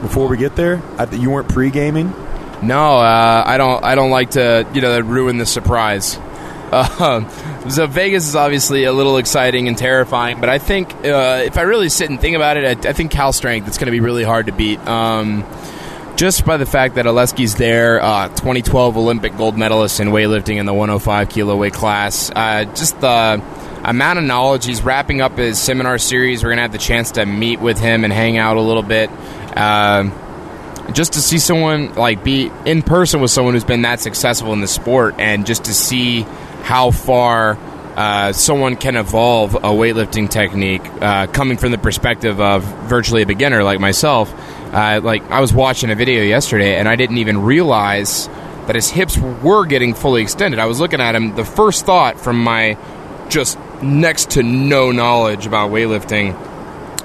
Before 0.00 0.28
we 0.28 0.36
get 0.38 0.56
there, 0.56 0.82
I 0.98 1.04
th- 1.06 1.20
you 1.20 1.30
weren't 1.30 1.48
pre-gaming. 1.48 2.12
No, 2.62 2.96
uh, 2.96 3.42
I 3.46 3.58
don't. 3.58 3.84
I 3.84 3.94
don't 3.94 4.10
like 4.10 4.30
to, 4.30 4.66
you 4.72 4.80
know, 4.80 4.98
ruin 5.00 5.36
the 5.36 5.44
surprise. 5.46 6.18
Uh, 6.72 7.68
so 7.68 7.86
Vegas 7.86 8.26
is 8.26 8.36
obviously 8.36 8.84
a 8.84 8.92
little 8.92 9.18
exciting 9.18 9.68
and 9.68 9.76
terrifying, 9.76 10.40
but 10.40 10.48
I 10.48 10.58
think 10.58 10.92
uh, 11.04 11.42
if 11.44 11.58
I 11.58 11.62
really 11.62 11.88
sit 11.88 12.10
and 12.10 12.20
think 12.20 12.36
about 12.36 12.56
it, 12.56 12.84
I, 12.84 12.90
I 12.90 12.92
think 12.92 13.10
Cal 13.10 13.32
Strength 13.32 13.68
it's 13.68 13.78
going 13.78 13.86
to 13.86 13.92
be 13.92 14.00
really 14.00 14.24
hard 14.24 14.46
to 14.46 14.52
beat. 14.52 14.78
Um, 14.86 15.44
just 16.16 16.46
by 16.46 16.56
the 16.56 16.66
fact 16.66 16.94
that 16.94 17.04
Oleksiy's 17.04 17.56
there, 17.56 18.02
uh, 18.02 18.28
2012 18.28 18.96
Olympic 18.96 19.36
gold 19.36 19.56
medalist 19.58 20.00
in 20.00 20.08
weightlifting 20.08 20.56
in 20.56 20.66
the 20.66 20.72
105 20.72 21.28
kilo 21.28 21.56
weight 21.56 21.74
class. 21.74 22.30
Uh, 22.34 22.64
just 22.64 22.98
the 23.00 23.42
amount 23.84 24.18
of 24.18 24.24
knowledge. 24.24 24.64
He's 24.64 24.82
wrapping 24.82 25.20
up 25.20 25.36
his 25.36 25.58
seminar 25.58 25.98
series. 25.98 26.42
We're 26.42 26.50
going 26.50 26.56
to 26.56 26.62
have 26.62 26.72
the 26.72 26.78
chance 26.78 27.12
to 27.12 27.26
meet 27.26 27.60
with 27.60 27.78
him 27.78 28.02
and 28.04 28.12
hang 28.12 28.38
out 28.38 28.56
a 28.56 28.60
little 28.60 28.82
bit. 28.82 29.10
Uh, 29.54 30.10
just 30.92 31.14
to 31.14 31.20
see 31.20 31.38
someone 31.38 31.94
like 31.94 32.24
be 32.24 32.50
in 32.64 32.82
person 32.82 33.20
with 33.20 33.30
someone 33.30 33.54
who's 33.54 33.64
been 33.64 33.82
that 33.82 34.00
successful 34.00 34.52
in 34.52 34.60
the 34.60 34.68
sport 34.68 35.16
and 35.18 35.44
just 35.44 35.64
to 35.64 35.74
see 35.74 36.22
how 36.66 36.90
far 36.90 37.56
uh, 37.94 38.32
someone 38.32 38.74
can 38.74 38.96
evolve 38.96 39.54
a 39.54 39.70
weightlifting 39.70 40.28
technique 40.28 40.84
uh, 41.00 41.28
coming 41.28 41.56
from 41.56 41.70
the 41.70 41.78
perspective 41.78 42.40
of 42.40 42.64
virtually 42.88 43.22
a 43.22 43.26
beginner 43.26 43.62
like 43.62 43.78
myself 43.78 44.34
uh, 44.74 45.00
like 45.00 45.22
i 45.30 45.40
was 45.40 45.54
watching 45.54 45.90
a 45.90 45.94
video 45.94 46.24
yesterday 46.24 46.74
and 46.74 46.88
i 46.88 46.96
didn't 46.96 47.18
even 47.18 47.40
realize 47.40 48.26
that 48.66 48.74
his 48.74 48.88
hips 48.90 49.16
were 49.16 49.64
getting 49.64 49.94
fully 49.94 50.22
extended 50.22 50.58
i 50.58 50.66
was 50.66 50.80
looking 50.80 51.00
at 51.00 51.14
him 51.14 51.36
the 51.36 51.44
first 51.44 51.86
thought 51.86 52.18
from 52.18 52.42
my 52.42 52.76
just 53.28 53.56
next 53.80 54.30
to 54.30 54.42
no 54.42 54.90
knowledge 54.90 55.46
about 55.46 55.70
weightlifting 55.70 56.34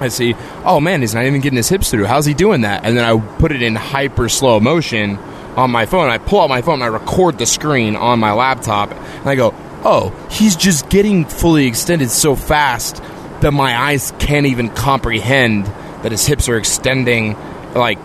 I 0.02 0.08
see, 0.08 0.34
oh 0.66 0.80
man, 0.80 1.02
he's 1.02 1.14
not 1.14 1.26
even 1.26 1.42
getting 1.42 1.58
his 1.58 1.70
hips 1.70 1.92
through. 1.92 2.06
How's 2.06 2.26
he 2.26 2.34
doing 2.34 2.62
that? 2.62 2.86
And 2.86 2.98
then 2.98 3.06
I 3.06 3.24
put 3.38 3.52
it 3.52 3.62
in 3.62 3.76
hyper 3.76 4.30
slow 4.30 4.60
motion 4.60 5.20
on 5.56 5.72
my 5.72 5.86
phone. 5.86 6.10
I 6.10 6.18
pull 6.18 6.42
out 6.42 6.50
my 6.50 6.62
phone 6.62 6.76
and 6.76 6.84
I 6.84 6.88
record 6.88 7.38
the 7.38 7.46
screen 7.46 7.96
on 7.96 8.20
my 8.20 8.34
laptop. 8.34 8.92
And 8.92 9.30
I 9.30 9.36
go, 9.36 9.54
oh, 9.84 10.10
he's 10.30 10.56
just 10.56 10.90
getting 10.90 11.26
fully 11.26 11.66
extended 11.68 12.10
so 12.10 12.36
fast 12.36 13.02
that 13.42 13.52
my 13.52 13.76
eyes 13.76 14.14
can't 14.20 14.46
even 14.46 14.70
comprehend 14.70 15.66
that 16.04 16.12
his 16.12 16.26
hips 16.26 16.50
are 16.50 16.58
extending, 16.58 17.36
like 17.74 18.00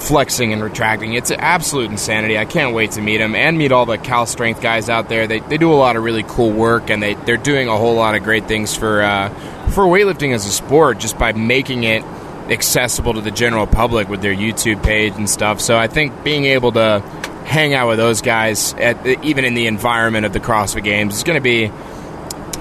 flexing 0.00 0.52
and 0.52 0.62
retracting. 0.62 1.14
It's 1.14 1.30
absolute 1.30 1.90
insanity. 1.90 2.36
I 2.36 2.44
can't 2.44 2.74
wait 2.74 2.92
to 2.92 3.00
meet 3.00 3.20
him 3.20 3.34
and 3.34 3.56
meet 3.56 3.72
all 3.72 3.86
the 3.86 3.98
Cal 3.98 4.26
Strength 4.26 4.60
guys 4.60 4.88
out 4.88 5.08
there. 5.08 5.26
They, 5.26 5.40
they 5.40 5.58
do 5.58 5.72
a 5.72 5.74
lot 5.74 5.96
of 5.96 6.02
really 6.02 6.24
cool 6.24 6.50
work 6.50 6.90
and 6.90 7.02
they, 7.02 7.14
they're 7.14 7.36
doing 7.36 7.68
a 7.68 7.76
whole 7.76 7.94
lot 7.94 8.14
of 8.14 8.24
great 8.24 8.46
things 8.46 8.74
for 8.76 9.02
uh, 9.02 9.28
for 9.70 9.84
weightlifting 9.84 10.34
as 10.34 10.46
a 10.46 10.50
sport 10.50 10.98
just 10.98 11.18
by 11.18 11.32
making 11.32 11.84
it 11.84 12.04
accessible 12.52 13.14
to 13.14 13.20
the 13.20 13.30
general 13.30 13.66
public 13.66 14.08
with 14.08 14.22
their 14.22 14.34
YouTube 14.34 14.82
page 14.82 15.14
and 15.14 15.28
stuff. 15.28 15.60
So 15.60 15.76
I 15.76 15.88
think 15.88 16.22
being 16.22 16.44
able 16.44 16.72
to 16.72 17.00
hang 17.44 17.74
out 17.74 17.88
with 17.88 17.98
those 17.98 18.22
guys 18.22 18.72
at 18.74 19.04
even 19.24 19.44
in 19.44 19.54
the 19.54 19.66
environment 19.66 20.24
of 20.26 20.32
the 20.32 20.40
CrossFit 20.40 20.84
Games 20.84 21.16
is 21.16 21.24
going 21.24 21.36
to 21.36 21.42
be 21.42 21.70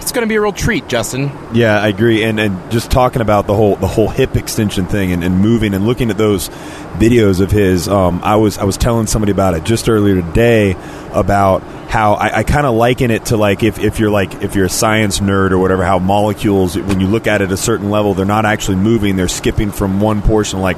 it's 0.01 0.11
going 0.11 0.27
to 0.27 0.29
be 0.29 0.35
a 0.35 0.41
real 0.41 0.51
treat, 0.51 0.87
Justin. 0.87 1.31
Yeah, 1.53 1.79
I 1.79 1.87
agree. 1.87 2.23
And 2.23 2.39
and 2.39 2.71
just 2.71 2.91
talking 2.91 3.21
about 3.21 3.47
the 3.47 3.55
whole 3.55 3.75
the 3.75 3.87
whole 3.87 4.09
hip 4.09 4.35
extension 4.35 4.85
thing 4.87 5.11
and, 5.11 5.23
and 5.23 5.39
moving 5.39 5.73
and 5.73 5.85
looking 5.85 6.09
at 6.09 6.17
those 6.17 6.49
videos 6.97 7.39
of 7.39 7.51
his, 7.51 7.87
um, 7.87 8.19
I 8.23 8.35
was 8.35 8.57
I 8.57 8.63
was 8.63 8.77
telling 8.77 9.07
somebody 9.07 9.31
about 9.31 9.53
it 9.53 9.63
just 9.63 9.87
earlier 9.87 10.21
today 10.21 10.75
about 11.13 11.61
how 11.91 12.13
I, 12.13 12.37
I 12.39 12.43
kind 12.43 12.65
of 12.65 12.73
liken 12.73 13.11
it 13.11 13.25
to 13.25 13.37
like 13.37 13.63
if, 13.63 13.77
if 13.77 13.99
you're 13.99 14.09
like 14.09 14.41
if 14.41 14.55
you're 14.55 14.67
a 14.67 14.69
science 14.69 15.19
nerd 15.19 15.51
or 15.51 15.59
whatever, 15.59 15.83
how 15.83 15.99
molecules 15.99 16.77
when 16.77 17.01
you 17.01 17.07
look 17.07 17.27
at 17.27 17.41
it 17.41 17.45
at 17.45 17.51
a 17.51 17.57
certain 17.57 17.89
level, 17.89 18.13
they're 18.13 18.25
not 18.25 18.45
actually 18.45 18.77
moving; 18.77 19.17
they're 19.17 19.27
skipping 19.27 19.71
from 19.71 19.99
one 19.99 20.21
portion, 20.21 20.61
like 20.61 20.77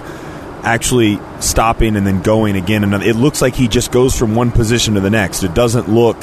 actually 0.64 1.20
stopping 1.40 1.96
and 1.98 2.08
then 2.08 2.24
going 2.24 2.56
again. 2.56 2.84
Another. 2.84 3.06
It 3.06 3.16
looks 3.16 3.44
like 3.44 3.54
he 3.54 3.68
just 3.68 3.92
goes 3.92 4.18
from 4.18 4.34
one 4.34 4.52
position 4.52 4.96
to 4.96 5.02
the 5.02 5.12
next. 5.12 5.44
It 5.44 5.54
doesn't 5.54 5.88
look 5.88 6.18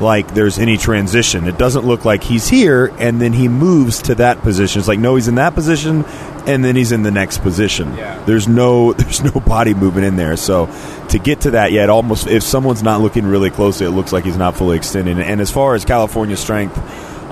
like 0.00 0.34
there's 0.34 0.58
any 0.58 0.76
transition. 0.76 1.46
It 1.46 1.58
doesn't 1.58 1.84
look 1.84 2.04
like 2.04 2.22
he's 2.22 2.48
here 2.48 2.86
and 2.98 3.20
then 3.20 3.32
he 3.32 3.48
moves 3.48 4.02
to 4.02 4.16
that 4.16 4.40
position. 4.40 4.80
It's 4.80 4.88
like 4.88 4.98
no, 4.98 5.14
he's 5.14 5.28
in 5.28 5.36
that 5.36 5.54
position 5.54 6.04
and 6.46 6.64
then 6.64 6.76
he's 6.76 6.92
in 6.92 7.02
the 7.02 7.10
next 7.10 7.38
position. 7.38 7.96
Yeah. 7.96 8.22
There's 8.24 8.48
no 8.48 8.92
there's 8.94 9.22
no 9.22 9.40
body 9.40 9.74
movement 9.74 10.06
in 10.06 10.16
there. 10.16 10.36
So 10.36 10.66
to 11.10 11.18
get 11.18 11.42
to 11.42 11.52
that, 11.52 11.72
yeah, 11.72 11.86
almost 11.86 12.26
if 12.26 12.42
someone's 12.42 12.82
not 12.82 13.00
looking 13.00 13.26
really 13.26 13.50
closely, 13.50 13.86
it 13.86 13.90
looks 13.90 14.12
like 14.12 14.24
he's 14.24 14.36
not 14.36 14.56
fully 14.56 14.76
extending. 14.76 15.18
And 15.18 15.40
as 15.40 15.50
far 15.50 15.74
as 15.74 15.84
California 15.84 16.36
strength, 16.36 16.76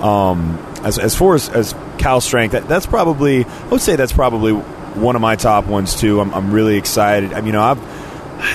um, 0.01 0.57
as 0.83 0.99
as 0.99 1.15
far 1.15 1.35
as, 1.35 1.49
as 1.49 1.75
Cal 1.97 2.21
strength, 2.21 2.53
that, 2.53 2.67
that's 2.67 2.85
probably 2.85 3.45
I 3.45 3.67
would 3.67 3.81
say 3.81 3.95
that's 3.95 4.13
probably 4.13 4.53
one 4.53 5.15
of 5.15 5.21
my 5.21 5.35
top 5.35 5.65
ones 5.65 5.95
too. 5.95 6.19
I'm, 6.19 6.33
I'm 6.33 6.51
really 6.51 6.77
excited. 6.77 7.33
I 7.33 7.37
mean, 7.37 7.47
you 7.47 7.51
know, 7.53 7.63
I've 7.63 8.02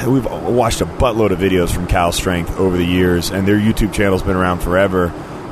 we've 0.07 0.25
watched 0.25 0.81
a 0.81 0.87
buttload 0.87 1.31
of 1.31 1.39
videos 1.39 1.73
from 1.73 1.87
Cal 1.87 2.13
Strength 2.13 2.59
over 2.59 2.77
the 2.77 2.85
years, 2.85 3.31
and 3.31 3.47
their 3.47 3.59
YouTube 3.59 3.93
channel's 3.93 4.23
been 4.23 4.37
around 4.37 4.61
forever. 4.61 5.09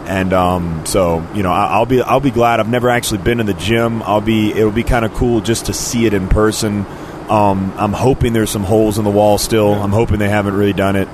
And 0.07 0.33
um, 0.33 0.87
so, 0.87 1.27
you 1.35 1.43
know, 1.43 1.51
I- 1.51 1.67
I'll 1.67 1.87
be 1.87 2.01
I'll 2.01 2.21
be 2.21 2.31
glad. 2.31 2.61
I've 2.61 2.69
never 2.69 2.89
actually 2.89 3.19
been 3.19 3.41
in 3.41 3.47
the 3.47 3.55
gym. 3.55 4.03
I'll 4.03 4.21
be 4.21 4.53
it'll 4.53 4.71
be 4.71 4.85
kind 4.85 5.05
of 5.05 5.13
cool 5.15 5.41
just 5.41 5.67
to 5.67 5.73
see 5.73 6.07
it 6.07 6.15
in 6.15 6.29
person. 6.29 6.87
Um, 7.29 7.73
I'm 7.77 7.93
hoping 7.93 8.33
there's 8.33 8.51
some 8.51 8.63
holes 8.63 8.99
in 8.99 9.05
the 9.05 9.11
wall 9.11 9.37
still. 9.37 9.73
I'm 9.75 9.91
hoping 9.91 10.19
they 10.21 10.29
haven't 10.29 10.55
really 10.55 10.73
done 10.73 10.95
it. 10.95 11.09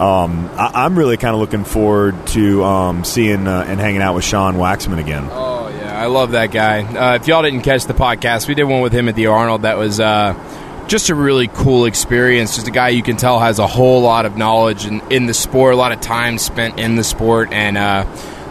Um, 0.00 0.50
I- 0.54 0.72
I'm 0.86 0.98
really 0.98 1.16
kind 1.16 1.34
of 1.34 1.40
looking 1.40 1.62
forward 1.64 2.26
to 2.28 2.64
um, 2.64 3.04
seeing 3.04 3.46
uh, 3.46 3.64
and 3.68 3.78
hanging 3.78 4.02
out 4.02 4.16
with 4.16 4.24
Sean 4.24 4.54
Waxman 4.56 4.98
again. 4.98 5.28
Oh 5.30 5.68
yeah, 5.68 6.02
I 6.02 6.06
love 6.06 6.32
that 6.32 6.50
guy. 6.50 6.82
Uh, 6.82 7.14
if 7.14 7.28
y'all 7.28 7.42
didn't 7.42 7.60
catch 7.62 7.84
the 7.84 7.94
podcast, 7.94 8.48
we 8.48 8.54
did 8.56 8.64
one 8.64 8.80
with 8.80 8.92
him 8.92 9.08
at 9.08 9.14
the 9.14 9.26
Arnold. 9.26 9.62
That 9.62 9.78
was 9.78 10.00
uh, 10.00 10.32
just 10.88 11.10
a 11.10 11.14
really 11.14 11.48
cool 11.48 11.84
experience. 11.84 12.54
Just 12.56 12.68
a 12.68 12.70
guy 12.70 12.90
you 12.90 13.02
can 13.02 13.16
tell 13.16 13.38
has 13.38 13.58
a 13.58 13.66
whole 13.66 14.02
lot 14.02 14.26
of 14.26 14.36
knowledge 14.36 14.86
in, 14.86 15.00
in 15.10 15.26
the 15.26 15.34
sport, 15.34 15.74
a 15.74 15.76
lot 15.76 15.92
of 15.92 16.00
time 16.00 16.38
spent 16.38 16.78
in 16.78 16.96
the 16.96 17.04
sport, 17.04 17.52
and 17.52 17.76
uh, 17.76 18.06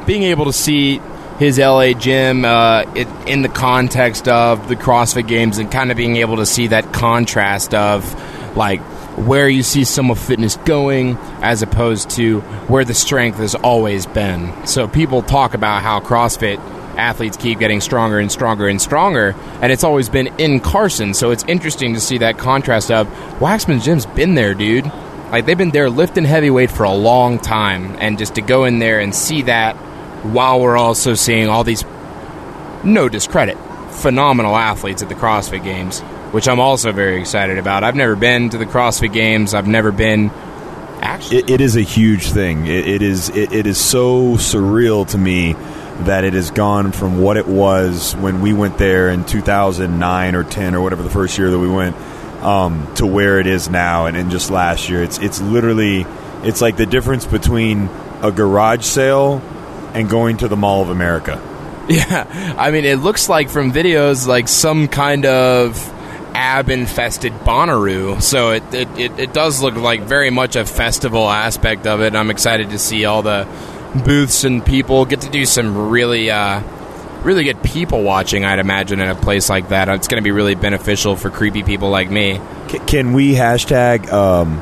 being 0.06 0.24
able 0.24 0.46
to 0.46 0.54
see 0.54 1.02
his 1.40 1.58
LA 1.58 1.94
gym 1.94 2.46
uh, 2.46 2.84
it, 2.96 3.08
in 3.28 3.42
the 3.42 3.50
context 3.50 4.28
of 4.28 4.68
the 4.68 4.76
CrossFit 4.76 5.28
Games, 5.28 5.58
and 5.58 5.72
kind 5.72 5.92
of 5.92 5.98
being 5.98 6.18
able 6.18 6.38
to 6.38 6.46
see 6.46 6.68
that 6.68 6.94
contrast 6.94 7.74
of 7.74 8.16
like 8.56 8.82
where 9.18 9.50
you 9.50 9.62
see 9.62 9.84
some 9.84 10.10
of 10.10 10.18
fitness 10.18 10.56
going 10.58 11.18
as 11.42 11.62
opposed 11.62 12.10
to 12.12 12.40
where 12.68 12.86
the 12.86 12.94
strength 12.94 13.38
has 13.38 13.56
always 13.56 14.06
been. 14.06 14.66
So 14.66 14.88
people 14.88 15.22
talk 15.22 15.54
about 15.54 15.82
how 15.82 16.00
CrossFit 16.00 16.60
athletes 16.98 17.38
keep 17.38 17.60
getting 17.60 17.82
stronger 17.82 18.20
and 18.20 18.32
stronger 18.32 18.68
and 18.68 18.82
stronger, 18.82 19.36
and 19.62 19.72
it's 19.72 19.84
always 19.84 20.10
been 20.10 20.28
in 20.40 20.60
Carson. 20.60 21.14
So 21.14 21.32
it's 21.32 21.44
interesting 21.46 21.94
to 21.94 22.00
see 22.00 22.20
that 22.20 22.38
contrast 22.38 22.92
of 22.92 23.08
Waxman's 23.40 23.86
gym's 23.86 24.06
been 24.06 24.36
there, 24.36 24.54
dude. 24.54 24.86
Like 25.32 25.46
they've 25.46 25.58
been 25.58 25.72
there 25.72 25.90
lifting 25.90 26.26
heavyweight 26.26 26.72
for 26.72 26.84
a 26.84 26.94
long 26.94 27.40
time, 27.40 27.96
and 28.00 28.18
just 28.18 28.36
to 28.36 28.42
go 28.42 28.66
in 28.66 28.80
there 28.80 29.00
and 29.00 29.16
see 29.16 29.44
that 29.44 29.76
while 30.24 30.60
we're 30.60 30.78
also 30.78 31.14
seeing 31.14 31.48
all 31.48 31.64
these 31.64 31.84
no 32.84 33.10
discredit, 33.10 33.58
phenomenal 33.92 34.56
athletes 34.56 35.02
at 35.02 35.10
the 35.10 35.16
CrossFit 35.16 35.64
Games, 35.64 36.00
which 36.32 36.48
I'm 36.48 36.60
also 36.60 36.92
very 36.92 37.20
excited 37.20 37.58
about. 37.58 37.84
I've 37.84 37.96
never 37.96 38.16
been 38.16 38.50
to 38.50 38.58
the 38.58 38.66
CrossFit 38.66 39.14
Games. 39.14 39.54
I've 39.54 39.68
never 39.68 39.92
been 39.92 40.32
actually. 41.02 41.38
It, 41.38 41.50
it 41.50 41.62
is 41.62 41.76
a 41.76 41.82
huge 41.82 42.32
thing. 42.32 42.68
It, 42.68 42.88
it 42.88 43.02
is 43.02 43.30
it, 43.30 43.52
it 43.52 43.68
is 43.68 43.78
so 43.78 44.36
surreal 44.36 45.08
to 45.10 45.18
me 45.18 45.56
that 46.02 46.24
it 46.24 46.34
has 46.34 46.52
gone 46.52 46.92
from 46.92 47.22
what 47.22 47.38
it 47.38 47.48
was 47.48 48.16
when 48.16 48.42
we 48.42 48.54
went 48.54 48.78
there 48.78 49.10
in 49.10 49.26
2009 49.26 50.36
or 50.36 50.44
10 50.44 50.76
or 50.76 50.82
whatever 50.82 51.04
the 51.04 51.10
first 51.10 51.38
year 51.38 51.50
that 51.50 51.60
we 51.60 51.70
went 51.70 51.96
um, 52.42 52.94
to 52.96 53.06
where 53.06 53.40
it 53.40 53.48
is 53.48 53.70
now 53.70 54.06
and, 54.06 54.32
just 54.32 54.52
last 54.52 54.90
year. 54.90 55.04
It's 55.04 55.18
it's 55.20 55.42
literally 55.42 56.06
it's 56.44 56.62
like 56.62 56.78
the 56.78 56.86
difference 56.86 57.26
between 57.26 57.90
a 58.22 58.32
garage 58.32 58.84
sale 58.84 59.42
and 59.94 60.10
going 60.10 60.38
to 60.38 60.48
the 60.48 60.58
Mall 60.58 60.82
of 60.82 60.90
America. 60.90 61.48
Yeah, 61.90 62.56
I 62.58 62.72
mean, 62.72 62.86
it 62.86 63.00
looks 63.00 63.28
like 63.28 63.50
from 63.50 63.74
videos 63.74 64.26
like 64.26 64.48
some 64.48 64.88
kind 64.88 65.26
of 65.26 65.76
ab 66.34 66.70
infested 66.70 67.34
Bonnaroo. 67.34 68.22
So 68.22 68.52
it, 68.52 68.64
it, 68.74 68.88
it, 68.98 69.20
it 69.20 69.34
does 69.34 69.62
look 69.62 69.76
like 69.76 70.02
very 70.02 70.30
much 70.30 70.56
a 70.56 70.64
festival 70.64 71.30
aspect 71.30 71.88
of 71.88 72.02
it. 72.02 72.16
I'm 72.16 72.30
excited 72.30 72.70
to 72.70 72.80
see 72.80 73.04
all 73.06 73.24
the 73.24 73.46
booths 73.96 74.44
and 74.44 74.66
people 74.66 75.06
get 75.06 75.22
to 75.22 75.30
do 75.30 75.46
some 75.46 75.90
really 75.90 76.32
uh, 76.32 76.62
really 77.24 77.44
good 77.44 77.62
people 77.64 78.04
watching. 78.04 78.46
I'd 78.46 78.60
imagine 78.60 79.00
in 79.00 79.10
a 79.10 79.16
place 79.16 79.50
like 79.50 79.70
that, 79.70 79.90
it's 79.90 80.08
going 80.08 80.22
to 80.22 80.24
be 80.24 80.32
really 80.32 80.56
beneficial 80.56 81.16
for 81.16 81.30
creepy 81.30 81.64
people 81.64 81.90
like 81.90 82.10
me. 82.10 82.40
C- 82.70 82.80
can 82.80 83.14
we 83.14 83.34
hashtag 83.34 84.12
um, 84.12 84.60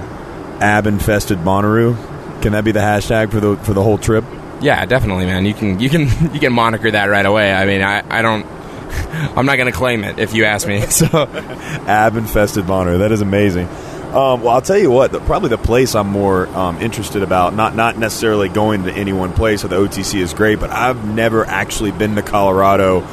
ab 0.62 0.88
infested 0.88 1.40
Bonnaroo? 1.40 1.96
Can 2.42 2.54
that 2.54 2.64
be 2.64 2.72
the 2.72 2.80
hashtag 2.80 3.32
for 3.32 3.40
the 3.40 3.58
for 3.58 3.74
the 3.74 3.84
whole 3.84 3.98
trip? 3.98 4.24
Yeah, 4.62 4.86
definitely, 4.86 5.26
man. 5.26 5.46
You 5.46 5.54
can 5.54 5.80
you 5.80 5.90
can 5.90 6.02
you 6.34 6.40
can 6.40 6.54
moniker 6.54 6.92
that 6.92 7.06
right 7.06 7.26
away. 7.26 7.54
I 7.54 7.66
mean, 7.66 7.82
I, 7.82 8.04
I 8.10 8.22
don't. 8.22 8.46
I'm 9.38 9.46
not 9.46 9.58
going 9.58 9.72
to 9.72 9.78
claim 9.78 10.04
it 10.04 10.18
if 10.20 10.34
you 10.34 10.46
ask 10.46 10.68
me. 10.68 10.84
So 10.90 11.06
ab 11.06 12.16
infested 12.16 12.66
monitor. 12.66 13.00
That 13.00 13.12
is 13.12 13.22
amazing. 13.22 13.68
Um, 14.10 14.42
well, 14.42 14.50
I'll 14.50 14.62
tell 14.62 14.78
you 14.78 14.90
what. 14.90 15.12
The, 15.12 15.20
probably 15.20 15.50
the 15.50 15.60
place 15.60 15.94
I'm 15.94 16.08
more 16.08 16.48
um, 16.48 16.82
interested 16.82 17.22
about, 17.22 17.54
not 17.54 17.76
not 17.76 17.96
necessarily 17.96 18.50
going 18.50 18.86
to 18.86 18.92
any 18.92 19.14
one 19.14 19.34
place. 19.34 19.62
So 19.62 19.68
the 19.68 19.76
OTC 19.76 20.20
is 20.20 20.34
great, 20.34 20.60
but 20.60 20.72
I've 20.72 21.06
never 21.06 21.46
actually 21.46 21.92
been 21.92 22.16
to 22.16 22.24
Colorado. 22.24 23.06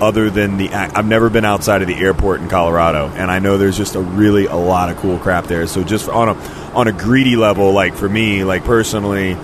Other 0.00 0.28
than 0.28 0.56
the, 0.56 0.70
I've 0.70 1.06
never 1.06 1.30
been 1.30 1.44
outside 1.44 1.80
of 1.80 1.88
the 1.88 1.94
airport 1.94 2.40
in 2.40 2.48
Colorado, 2.48 3.06
and 3.14 3.30
I 3.30 3.38
know 3.38 3.58
there's 3.58 3.76
just 3.76 3.94
a 3.94 4.00
really 4.00 4.46
a 4.46 4.56
lot 4.56 4.90
of 4.90 4.96
cool 4.98 5.18
crap 5.18 5.44
there. 5.44 5.68
So 5.68 5.84
just 5.84 6.08
on 6.08 6.30
a 6.30 6.34
on 6.74 6.88
a 6.88 6.92
greedy 6.92 7.36
level, 7.36 7.72
like 7.72 7.94
for 7.94 8.08
me, 8.08 8.42
like 8.42 8.64
personally, 8.64 9.34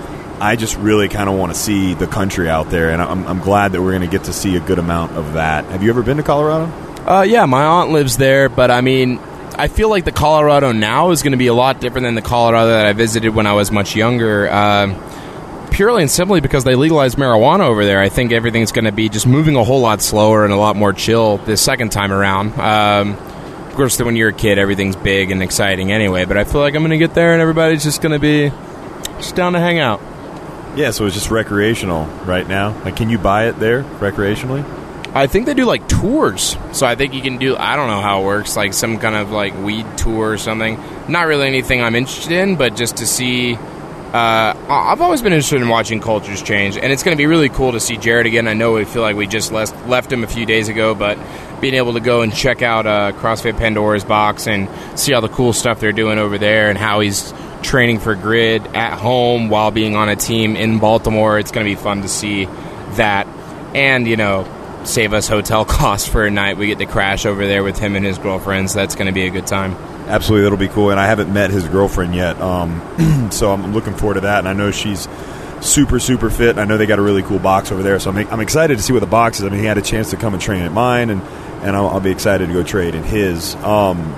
I 0.40 0.56
just 0.56 0.76
really 0.76 1.08
kind 1.08 1.30
of 1.30 1.38
want 1.38 1.52
to 1.52 1.58
see 1.58 1.94
the 1.94 2.08
country 2.08 2.50
out 2.50 2.68
there, 2.68 2.90
and 2.90 3.00
I'm, 3.00 3.26
I'm 3.26 3.38
glad 3.38 3.72
that 3.72 3.80
we're 3.80 3.92
going 3.92 4.02
to 4.02 4.08
get 4.08 4.24
to 4.24 4.32
see 4.32 4.56
a 4.56 4.60
good 4.60 4.80
amount 4.80 5.12
of 5.12 5.34
that. 5.34 5.64
Have 5.66 5.82
you 5.82 5.90
ever 5.90 6.02
been 6.02 6.16
to 6.16 6.24
Colorado? 6.24 6.64
Uh, 7.06 7.22
yeah, 7.22 7.46
my 7.46 7.64
aunt 7.64 7.90
lives 7.90 8.16
there, 8.16 8.48
but 8.48 8.70
I 8.70 8.80
mean, 8.80 9.20
I 9.60 9.68
feel 9.68 9.90
like 9.90 10.06
the 10.06 10.12
Colorado 10.12 10.72
now 10.72 11.10
is 11.10 11.22
going 11.22 11.32
to 11.32 11.36
be 11.36 11.48
a 11.48 11.52
lot 11.52 11.82
different 11.82 12.06
than 12.06 12.14
the 12.14 12.22
Colorado 12.22 12.68
that 12.68 12.86
I 12.86 12.94
visited 12.94 13.34
when 13.34 13.46
I 13.46 13.52
was 13.52 13.70
much 13.70 13.94
younger. 13.94 14.48
Uh, 14.50 15.68
purely 15.70 16.00
and 16.00 16.10
simply 16.10 16.40
because 16.40 16.64
they 16.64 16.74
legalized 16.74 17.18
marijuana 17.18 17.66
over 17.66 17.84
there. 17.84 18.00
I 18.00 18.08
think 18.08 18.32
everything's 18.32 18.72
going 18.72 18.86
to 18.86 18.92
be 18.92 19.10
just 19.10 19.26
moving 19.26 19.56
a 19.56 19.62
whole 19.62 19.82
lot 19.82 20.00
slower 20.00 20.44
and 20.44 20.52
a 20.54 20.56
lot 20.56 20.76
more 20.76 20.94
chill 20.94 21.36
this 21.36 21.60
second 21.60 21.92
time 21.92 22.10
around. 22.10 22.58
Um, 22.58 23.18
of 23.68 23.74
course, 23.74 24.00
when 24.00 24.16
you're 24.16 24.30
a 24.30 24.32
kid, 24.32 24.58
everything's 24.58 24.96
big 24.96 25.30
and 25.30 25.42
exciting 25.42 25.92
anyway, 25.92 26.24
but 26.24 26.38
I 26.38 26.44
feel 26.44 26.62
like 26.62 26.74
I'm 26.74 26.80
going 26.80 26.92
to 26.92 26.96
get 26.96 27.12
there 27.12 27.34
and 27.34 27.42
everybody's 27.42 27.84
just 27.84 28.00
going 28.00 28.12
to 28.12 28.18
be 28.18 28.48
just 29.18 29.36
down 29.36 29.52
to 29.52 29.60
hang 29.60 29.78
out. 29.78 30.00
Yeah, 30.74 30.90
so 30.92 31.04
it's 31.04 31.14
just 31.14 31.30
recreational 31.30 32.06
right 32.24 32.48
now. 32.48 32.82
Like, 32.82 32.96
can 32.96 33.10
you 33.10 33.18
buy 33.18 33.48
it 33.48 33.58
there 33.58 33.82
recreationally? 33.82 34.79
I 35.12 35.26
think 35.26 35.46
they 35.46 35.54
do 35.54 35.64
like 35.64 35.88
tours. 35.88 36.56
So 36.72 36.86
I 36.86 36.94
think 36.94 37.14
you 37.14 37.22
can 37.22 37.38
do 37.38 37.56
I 37.56 37.76
don't 37.76 37.88
know 37.88 38.00
how 38.00 38.22
it 38.22 38.24
works, 38.24 38.56
like 38.56 38.74
some 38.74 38.98
kind 38.98 39.16
of 39.16 39.30
like 39.30 39.56
weed 39.58 39.86
tour 39.96 40.30
or 40.30 40.38
something. 40.38 40.78
Not 41.08 41.26
really 41.26 41.46
anything 41.46 41.82
I'm 41.82 41.96
interested 41.96 42.32
in, 42.32 42.56
but 42.56 42.76
just 42.76 42.98
to 42.98 43.06
see 43.06 43.56
uh, 44.12 44.56
I've 44.68 45.00
always 45.00 45.22
been 45.22 45.32
interested 45.32 45.62
in 45.62 45.68
watching 45.68 46.00
cultures 46.00 46.42
change, 46.42 46.76
and 46.76 46.92
it's 46.92 47.04
going 47.04 47.16
to 47.16 47.18
be 47.20 47.26
really 47.26 47.48
cool 47.48 47.70
to 47.70 47.78
see 47.78 47.96
Jared 47.96 48.26
again. 48.26 48.48
I 48.48 48.54
know 48.54 48.72
we 48.72 48.84
feel 48.84 49.02
like 49.02 49.14
we 49.14 49.28
just 49.28 49.52
left, 49.52 49.86
left 49.86 50.12
him 50.12 50.24
a 50.24 50.26
few 50.26 50.46
days 50.46 50.68
ago, 50.68 50.96
but 50.96 51.16
being 51.60 51.74
able 51.74 51.92
to 51.92 52.00
go 52.00 52.22
and 52.22 52.34
check 52.34 52.60
out 52.60 52.86
uh, 52.88 53.12
CrossFit 53.12 53.56
Pandora's 53.56 54.02
box 54.02 54.48
and 54.48 54.68
see 54.98 55.14
all 55.14 55.20
the 55.20 55.28
cool 55.28 55.52
stuff 55.52 55.78
they're 55.78 55.92
doing 55.92 56.18
over 56.18 56.38
there 56.38 56.70
and 56.70 56.76
how 56.76 56.98
he's 56.98 57.32
training 57.62 58.00
for 58.00 58.16
grid 58.16 58.66
at 58.74 58.98
home 58.98 59.48
while 59.48 59.70
being 59.70 59.94
on 59.94 60.08
a 60.08 60.16
team 60.16 60.56
in 60.56 60.80
Baltimore, 60.80 61.38
it's 61.38 61.52
going 61.52 61.64
to 61.64 61.70
be 61.70 61.80
fun 61.80 62.02
to 62.02 62.08
see 62.08 62.46
that. 62.96 63.28
And, 63.76 64.08
you 64.08 64.16
know, 64.16 64.42
save 64.84 65.12
us 65.12 65.28
hotel 65.28 65.64
costs 65.66 66.08
for 66.08 66.24
a 66.26 66.30
night. 66.30 66.56
We 66.56 66.66
get 66.66 66.78
to 66.78 66.86
crash 66.86 67.26
over 67.26 67.46
there 67.46 67.62
with 67.62 67.78
him 67.78 67.96
and 67.96 68.04
his 68.04 68.18
girlfriends. 68.18 68.74
That's 68.74 68.94
going 68.94 69.06
to 69.06 69.12
be 69.12 69.26
a 69.26 69.30
good 69.30 69.46
time. 69.46 69.74
Absolutely, 70.08 70.42
that'll 70.42 70.58
be 70.58 70.68
cool. 70.68 70.90
And 70.90 70.98
I 70.98 71.06
haven't 71.06 71.32
met 71.32 71.50
his 71.50 71.68
girlfriend 71.68 72.14
yet, 72.14 72.40
um, 72.40 73.28
so 73.30 73.52
I'm 73.52 73.72
looking 73.72 73.94
forward 73.94 74.14
to 74.14 74.20
that. 74.22 74.40
And 74.40 74.48
I 74.48 74.52
know 74.52 74.70
she's 74.70 75.08
super, 75.60 76.00
super 76.00 76.30
fit. 76.30 76.50
And 76.50 76.60
I 76.60 76.64
know 76.64 76.76
they 76.76 76.86
got 76.86 76.98
a 76.98 77.02
really 77.02 77.22
cool 77.22 77.38
box 77.38 77.70
over 77.70 77.82
there, 77.82 77.98
so 78.00 78.10
I'm, 78.10 78.28
I'm 78.28 78.40
excited 78.40 78.78
to 78.78 78.82
see 78.82 78.92
what 78.92 79.00
the 79.00 79.06
box 79.06 79.38
is. 79.38 79.44
I 79.44 79.50
mean, 79.50 79.60
he 79.60 79.66
had 79.66 79.78
a 79.78 79.82
chance 79.82 80.10
to 80.10 80.16
come 80.16 80.34
and 80.34 80.42
train 80.42 80.62
at 80.62 80.72
mine, 80.72 81.10
and 81.10 81.22
and 81.62 81.76
I'll, 81.76 81.88
I'll 81.88 82.00
be 82.00 82.10
excited 82.10 82.46
to 82.46 82.52
go 82.52 82.62
trade 82.62 82.94
in 82.94 83.02
his. 83.02 83.54
Um, 83.56 84.14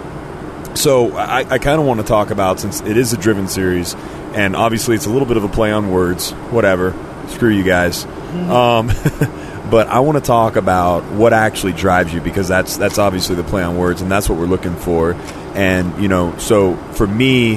so 0.75 1.15
I, 1.17 1.41
I 1.41 1.59
kind 1.59 1.81
of 1.81 1.87
want 1.87 2.01
to 2.01 2.07
talk 2.07 2.31
about 2.31 2.61
since 2.61 2.81
it 2.81 2.97
is 2.97 3.13
a 3.13 3.17
driven 3.17 3.49
series, 3.49 3.95
and 4.35 4.57
obviously 4.57 4.95
it's 4.95 5.07
a 5.07 5.11
little 5.11 5.27
bit 5.27 5.37
of 5.37 5.45
a 5.45 5.49
play 5.49 5.73
on 5.73 5.91
words. 5.91 6.31
Whatever, 6.51 6.95
screw 7.29 7.51
you 7.51 7.65
guys. 7.65 8.05
Um, 8.07 8.89
but 9.73 9.89
I 9.89 10.01
want 10.01 10.19
to 10.19 10.23
talk 10.23 10.57
about 10.57 11.03
what 11.13 11.33
actually 11.33 11.73
drives 11.73 12.13
you 12.13 12.21
because 12.21 12.47
that's 12.47 12.77
that's 12.77 12.99
obviously 12.99 13.37
the 13.37 13.43
play 13.43 13.63
on 13.63 13.79
words, 13.79 14.03
and 14.03 14.13
that's 14.13 14.29
what 14.29 14.39
we're 14.39 14.45
looking 14.45 14.77
for. 14.77 15.15
And 15.55 16.01
you 16.01 16.09
know, 16.09 16.37
so 16.37 16.77
for 16.93 17.07
me 17.07 17.57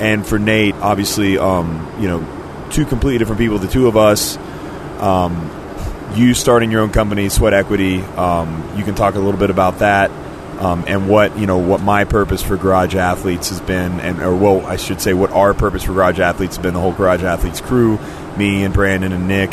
and 0.00 0.26
for 0.26 0.40
Nate, 0.40 0.74
obviously, 0.74 1.38
um, 1.38 1.88
you 2.00 2.08
know, 2.08 2.68
two 2.72 2.84
completely 2.84 3.18
different 3.18 3.38
people. 3.38 3.58
The 3.58 3.68
two 3.68 3.86
of 3.86 3.96
us, 3.96 4.36
um, 4.98 5.52
you 6.16 6.34
starting 6.34 6.72
your 6.72 6.80
own 6.80 6.90
company, 6.90 7.28
Sweat 7.28 7.54
Equity. 7.54 8.00
Um, 8.00 8.76
you 8.76 8.82
can 8.82 8.96
talk 8.96 9.14
a 9.14 9.20
little 9.20 9.38
bit 9.38 9.50
about 9.50 9.78
that. 9.78 10.10
Um, 10.58 10.82
and 10.88 11.08
what 11.08 11.38
you 11.38 11.46
know, 11.46 11.58
what 11.58 11.80
my 11.80 12.02
purpose 12.02 12.42
for 12.42 12.56
Garage 12.56 12.96
Athletes 12.96 13.50
has 13.50 13.60
been, 13.60 14.00
and 14.00 14.20
or 14.20 14.34
well, 14.34 14.66
I 14.66 14.74
should 14.74 15.00
say, 15.00 15.14
what 15.14 15.30
our 15.30 15.54
purpose 15.54 15.84
for 15.84 15.92
Garage 15.92 16.18
Athletes 16.18 16.56
has 16.56 16.62
been. 16.62 16.74
The 16.74 16.80
whole 16.80 16.92
Garage 16.92 17.22
Athletes 17.22 17.60
crew, 17.60 18.00
me 18.36 18.64
and 18.64 18.74
Brandon 18.74 19.12
and 19.12 19.28
Nick, 19.28 19.52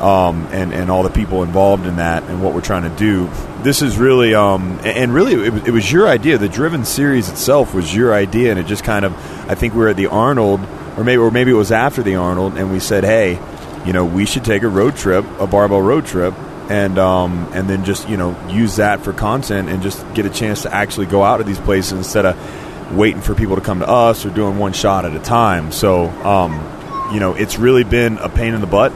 um, 0.00 0.46
and 0.52 0.72
and 0.72 0.90
all 0.90 1.02
the 1.02 1.10
people 1.10 1.42
involved 1.42 1.86
in 1.86 1.96
that, 1.96 2.22
and 2.24 2.42
what 2.42 2.54
we're 2.54 2.60
trying 2.60 2.82
to 2.82 2.96
do. 2.96 3.30
This 3.62 3.82
is 3.82 3.96
really, 3.96 4.34
um, 4.34 4.78
and 4.84 5.12
really, 5.12 5.34
it, 5.34 5.68
it 5.68 5.70
was 5.70 5.90
your 5.90 6.06
idea. 6.06 6.38
The 6.38 6.48
Driven 6.48 6.84
series 6.84 7.28
itself 7.28 7.74
was 7.74 7.94
your 7.94 8.14
idea, 8.14 8.50
and 8.50 8.60
it 8.60 8.66
just 8.66 8.84
kind 8.84 9.04
of, 9.04 9.12
I 9.50 9.54
think 9.54 9.74
we 9.74 9.80
were 9.80 9.88
at 9.88 9.96
the 9.96 10.06
Arnold, 10.06 10.60
or 10.96 11.04
maybe, 11.04 11.18
or 11.18 11.30
maybe 11.30 11.50
it 11.50 11.54
was 11.54 11.72
after 11.72 12.02
the 12.02 12.16
Arnold, 12.16 12.56
and 12.56 12.70
we 12.70 12.78
said, 12.78 13.04
hey, 13.04 13.40
you 13.86 13.92
know, 13.92 14.04
we 14.04 14.26
should 14.26 14.44
take 14.44 14.62
a 14.62 14.68
road 14.68 14.96
trip, 14.96 15.24
a 15.40 15.46
barbell 15.46 15.80
road 15.80 16.06
trip, 16.06 16.34
and 16.68 16.98
um, 16.98 17.48
and 17.52 17.68
then 17.68 17.84
just 17.84 18.08
you 18.08 18.16
know 18.16 18.36
use 18.48 18.76
that 18.76 19.00
for 19.00 19.12
content 19.12 19.68
and 19.68 19.82
just 19.82 20.04
get 20.14 20.26
a 20.26 20.30
chance 20.30 20.62
to 20.62 20.74
actually 20.74 21.06
go 21.06 21.22
out 21.22 21.38
to 21.38 21.44
these 21.44 21.60
places 21.60 21.92
instead 21.92 22.26
of 22.26 22.96
waiting 22.96 23.20
for 23.20 23.34
people 23.34 23.56
to 23.56 23.62
come 23.62 23.80
to 23.80 23.88
us 23.88 24.24
or 24.26 24.30
doing 24.30 24.58
one 24.58 24.72
shot 24.72 25.04
at 25.04 25.14
a 25.14 25.18
time. 25.20 25.72
So 25.72 26.06
um, 26.06 26.52
you 27.12 27.20
know, 27.20 27.34
it's 27.34 27.58
really 27.58 27.84
been 27.84 28.18
a 28.18 28.28
pain 28.28 28.54
in 28.54 28.60
the 28.60 28.66
butt 28.66 28.92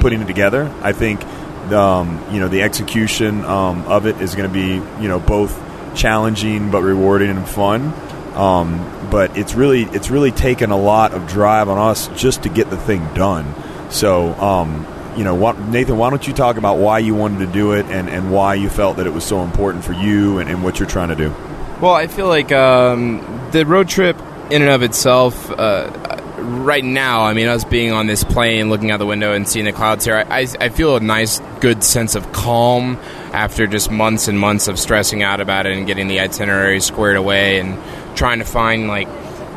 putting 0.00 0.20
it 0.20 0.26
together. 0.26 0.72
I 0.82 0.92
think 0.92 1.24
um, 1.72 2.24
you 2.30 2.40
know 2.40 2.48
the 2.48 2.62
execution 2.62 3.44
um, 3.44 3.82
of 3.86 4.06
it 4.06 4.20
is 4.20 4.34
going 4.34 4.48
to 4.48 4.52
be 4.52 4.74
you 5.02 5.08
know 5.08 5.20
both 5.20 5.60
challenging 5.94 6.70
but 6.70 6.82
rewarding 6.82 7.30
and 7.30 7.48
fun. 7.48 7.92
Um, 8.34 9.08
but 9.10 9.36
it's 9.38 9.54
really 9.54 9.82
it's 9.82 10.10
really 10.10 10.32
taken 10.32 10.70
a 10.70 10.76
lot 10.76 11.12
of 11.12 11.28
drive 11.28 11.68
on 11.68 11.78
us 11.78 12.08
just 12.20 12.42
to 12.42 12.48
get 12.48 12.70
the 12.70 12.76
thing 12.76 13.06
done. 13.14 13.54
So 13.90 14.32
um, 14.34 14.86
you 15.16 15.24
know, 15.24 15.34
what, 15.34 15.58
Nathan, 15.58 15.96
why 15.96 16.10
don't 16.10 16.26
you 16.26 16.32
talk 16.32 16.56
about 16.56 16.78
why 16.78 16.98
you 16.98 17.14
wanted 17.14 17.46
to 17.46 17.52
do 17.52 17.72
it 17.72 17.86
and, 17.86 18.08
and 18.08 18.32
why 18.32 18.54
you 18.54 18.68
felt 18.68 18.96
that 18.96 19.06
it 19.06 19.12
was 19.12 19.24
so 19.24 19.42
important 19.42 19.84
for 19.84 19.92
you 19.92 20.38
and, 20.38 20.50
and 20.50 20.64
what 20.64 20.78
you're 20.78 20.88
trying 20.88 21.08
to 21.08 21.14
do? 21.14 21.30
Well, 21.80 21.94
I 21.94 22.06
feel 22.06 22.26
like 22.26 22.52
um, 22.52 23.48
the 23.52 23.64
road 23.64 23.88
trip 23.88 24.18
in 24.50 24.62
and 24.62 24.70
of 24.70 24.82
itself, 24.82 25.50
uh, 25.50 25.90
right 26.44 26.84
now, 26.84 27.24
I 27.24 27.34
mean, 27.34 27.48
us 27.48 27.64
being 27.64 27.92
on 27.92 28.06
this 28.06 28.24
plane, 28.24 28.68
looking 28.68 28.90
out 28.90 28.98
the 28.98 29.06
window 29.06 29.32
and 29.32 29.48
seeing 29.48 29.64
the 29.64 29.72
clouds 29.72 30.04
here, 30.04 30.16
I, 30.28 30.46
I 30.60 30.68
feel 30.68 30.96
a 30.96 31.00
nice, 31.00 31.40
good 31.60 31.82
sense 31.82 32.14
of 32.14 32.30
calm 32.32 32.96
after 33.32 33.66
just 33.66 33.90
months 33.90 34.28
and 34.28 34.38
months 34.38 34.68
of 34.68 34.78
stressing 34.78 35.22
out 35.22 35.40
about 35.40 35.66
it 35.66 35.76
and 35.76 35.86
getting 35.86 36.08
the 36.08 36.20
itinerary 36.20 36.80
squared 36.80 37.16
away 37.16 37.58
and 37.58 37.78
trying 38.16 38.38
to 38.38 38.44
find, 38.44 38.86
like, 38.88 39.08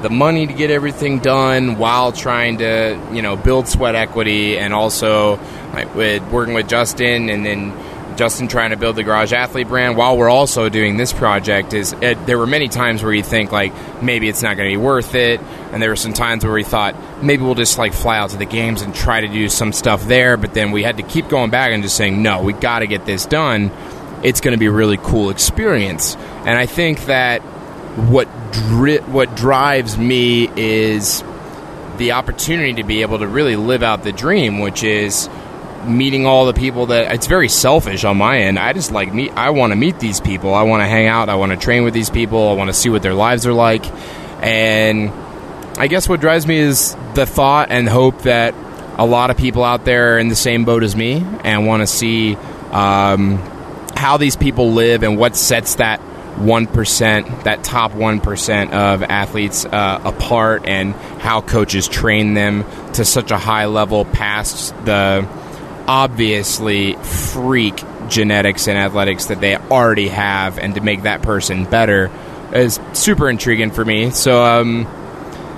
the 0.01 0.09
money 0.09 0.45
to 0.45 0.53
get 0.53 0.69
everything 0.69 1.19
done 1.19 1.77
while 1.77 2.11
trying 2.11 2.59
to 2.59 2.99
you 3.11 3.23
know 3.23 3.35
build 3.35 3.67
sweat 3.67 3.95
equity 3.95 4.57
and 4.57 4.71
also 4.71 5.39
like 5.73 5.93
with 5.95 6.23
working 6.31 6.53
with 6.53 6.67
Justin 6.67 7.29
and 7.29 7.43
then 7.43 7.71
Justin 8.17 8.47
trying 8.47 8.71
to 8.71 8.77
build 8.77 8.95
the 8.95 9.03
garage 9.03 9.31
athlete 9.31 9.67
brand 9.67 9.95
while 9.95 10.17
we're 10.17 10.29
also 10.29 10.69
doing 10.69 10.97
this 10.97 11.13
project 11.13 11.73
is 11.73 11.93
it, 11.93 12.25
there 12.25 12.37
were 12.37 12.47
many 12.47 12.67
times 12.67 13.03
where 13.03 13.13
you 13.13 13.21
think 13.21 13.51
like 13.51 13.73
maybe 14.01 14.27
it's 14.27 14.41
not 14.41 14.57
going 14.57 14.69
to 14.69 14.77
be 14.77 14.83
worth 14.83 15.13
it. 15.13 15.39
And 15.71 15.81
there 15.81 15.89
were 15.89 15.95
some 15.95 16.13
times 16.13 16.43
where 16.43 16.53
we 16.53 16.63
thought 16.63 16.95
maybe 17.23 17.43
we'll 17.43 17.55
just 17.55 17.77
like 17.77 17.93
fly 17.93 18.17
out 18.17 18.31
to 18.31 18.37
the 18.37 18.45
games 18.45 18.81
and 18.81 18.93
try 18.93 19.21
to 19.21 19.27
do 19.27 19.47
some 19.49 19.71
stuff 19.71 20.05
there. 20.05 20.35
But 20.35 20.55
then 20.55 20.71
we 20.71 20.81
had 20.81 20.97
to 20.97 21.03
keep 21.03 21.29
going 21.29 21.51
back 21.51 21.71
and 21.71 21.83
just 21.83 21.95
saying 21.95 22.21
no 22.21 22.41
we 22.41 22.53
got 22.53 22.79
to 22.79 22.87
get 22.87 23.05
this 23.05 23.25
done. 23.25 23.71
It's 24.23 24.41
going 24.41 24.53
to 24.53 24.59
be 24.59 24.65
a 24.65 24.71
really 24.71 24.97
cool 24.97 25.29
experience. 25.29 26.15
And 26.15 26.57
I 26.57 26.65
think 26.65 27.05
that 27.05 27.41
what 27.97 28.27
dri- 28.51 28.99
what 28.99 29.35
drives 29.35 29.95
me 29.97 30.49
is 30.55 31.23
the 31.97 32.13
opportunity 32.13 32.73
to 32.73 32.83
be 32.83 33.01
able 33.01 33.19
to 33.19 33.27
really 33.27 33.55
live 33.55 33.83
out 33.83 34.03
the 34.03 34.11
dream, 34.11 34.59
which 34.59 34.83
is 34.83 35.29
meeting 35.85 36.25
all 36.25 36.45
the 36.45 36.53
people 36.53 36.87
that 36.87 37.13
it's 37.13 37.27
very 37.27 37.49
selfish 37.49 38.03
on 38.03 38.17
my 38.17 38.39
end. 38.39 38.57
I 38.57 38.73
just 38.73 38.91
like 38.91 39.13
meet 39.13 39.31
I 39.33 39.51
want 39.51 39.71
to 39.71 39.75
meet 39.75 39.99
these 39.99 40.19
people. 40.19 40.53
I 40.53 40.63
want 40.63 40.81
to 40.81 40.87
hang 40.87 41.07
out, 41.07 41.29
I 41.29 41.35
want 41.35 41.51
to 41.51 41.57
train 41.57 41.83
with 41.83 41.93
these 41.93 42.09
people, 42.09 42.49
I 42.49 42.53
want 42.53 42.69
to 42.69 42.73
see 42.73 42.89
what 42.89 43.01
their 43.01 43.13
lives 43.13 43.45
are 43.45 43.53
like. 43.53 43.85
And 44.43 45.11
I 45.77 45.87
guess 45.87 46.09
what 46.09 46.19
drives 46.19 46.47
me 46.47 46.57
is 46.57 46.95
the 47.13 47.25
thought 47.25 47.69
and 47.71 47.87
hope 47.87 48.23
that 48.23 48.53
a 48.97 49.05
lot 49.05 49.29
of 49.29 49.37
people 49.37 49.63
out 49.63 49.85
there 49.85 50.15
are 50.15 50.19
in 50.19 50.27
the 50.27 50.35
same 50.35 50.65
boat 50.65 50.83
as 50.83 50.95
me 50.95 51.23
and 51.43 51.67
want 51.67 51.81
to 51.81 51.87
see 51.87 52.35
um, 52.71 53.37
how 53.95 54.17
these 54.17 54.35
people 54.35 54.71
live 54.71 55.03
and 55.03 55.17
what 55.17 55.35
sets 55.35 55.75
that 55.75 56.01
1%, 56.37 57.43
that 57.43 57.63
top 57.63 57.93
1% 57.93 58.71
of 58.71 59.03
athletes 59.03 59.65
uh, 59.65 60.01
apart 60.03 60.67
and 60.67 60.93
how 60.93 61.41
coaches 61.41 61.87
train 61.87 62.35
them 62.35 62.63
to 62.93 63.03
such 63.03 63.31
a 63.31 63.37
high 63.37 63.65
level 63.65 64.05
past 64.05 64.73
the 64.85 65.27
obviously 65.87 66.93
freak 66.95 67.81
genetics 68.09 68.67
and 68.67 68.77
athletics 68.77 69.25
that 69.25 69.41
they 69.41 69.55
already 69.55 70.07
have 70.07 70.57
and 70.57 70.75
to 70.75 70.81
make 70.81 71.03
that 71.03 71.21
person 71.21 71.65
better 71.65 72.11
is 72.53 72.79
super 72.93 73.29
intriguing 73.29 73.71
for 73.71 73.83
me. 73.83 74.09
So, 74.11 74.43
um, 74.43 74.81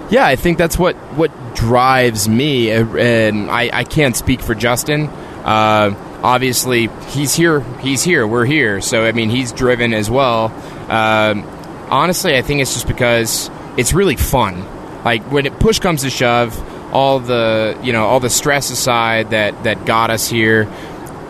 yeah, 0.10 0.26
I 0.26 0.36
think 0.36 0.58
that's 0.58 0.78
what, 0.78 0.96
what 1.15 1.32
drives 1.56 2.28
me. 2.28 2.72
And 2.72 3.50
I, 3.50 3.70
I 3.72 3.84
can't 3.84 4.15
speak 4.15 4.42
for 4.42 4.56
Justin. 4.56 5.06
Uh, 5.08 5.96
obviously 6.22 6.88
he's 7.08 7.34
here 7.34 7.62
he's 7.80 8.04
here 8.04 8.28
we're 8.28 8.46
here 8.46 8.82
so 8.82 9.06
i 9.06 9.12
mean 9.13 9.30
he's 9.30 9.54
driven 9.54 9.94
as 9.94 10.10
well 10.10 10.48
um, 10.92 11.44
honestly 11.89 12.36
i 12.36 12.42
think 12.42 12.62
it's 12.62 12.74
just 12.74 12.88
because 12.88 13.50
it's 13.78 13.94
really 13.94 14.18
fun 14.18 14.65
like 15.06 15.24
when 15.32 15.46
it 15.46 15.58
push 15.60 15.80
comes 15.80 16.02
to 16.02 16.10
shove 16.10 16.54
all 16.91 17.19
the 17.19 17.78
you 17.84 17.93
know 17.93 18.06
all 18.06 18.19
the 18.19 18.30
stress 18.30 18.69
aside 18.69 19.32
that 19.32 19.63
that 19.63 19.86
got 19.86 20.10
us 20.10 20.28
here 20.28 20.65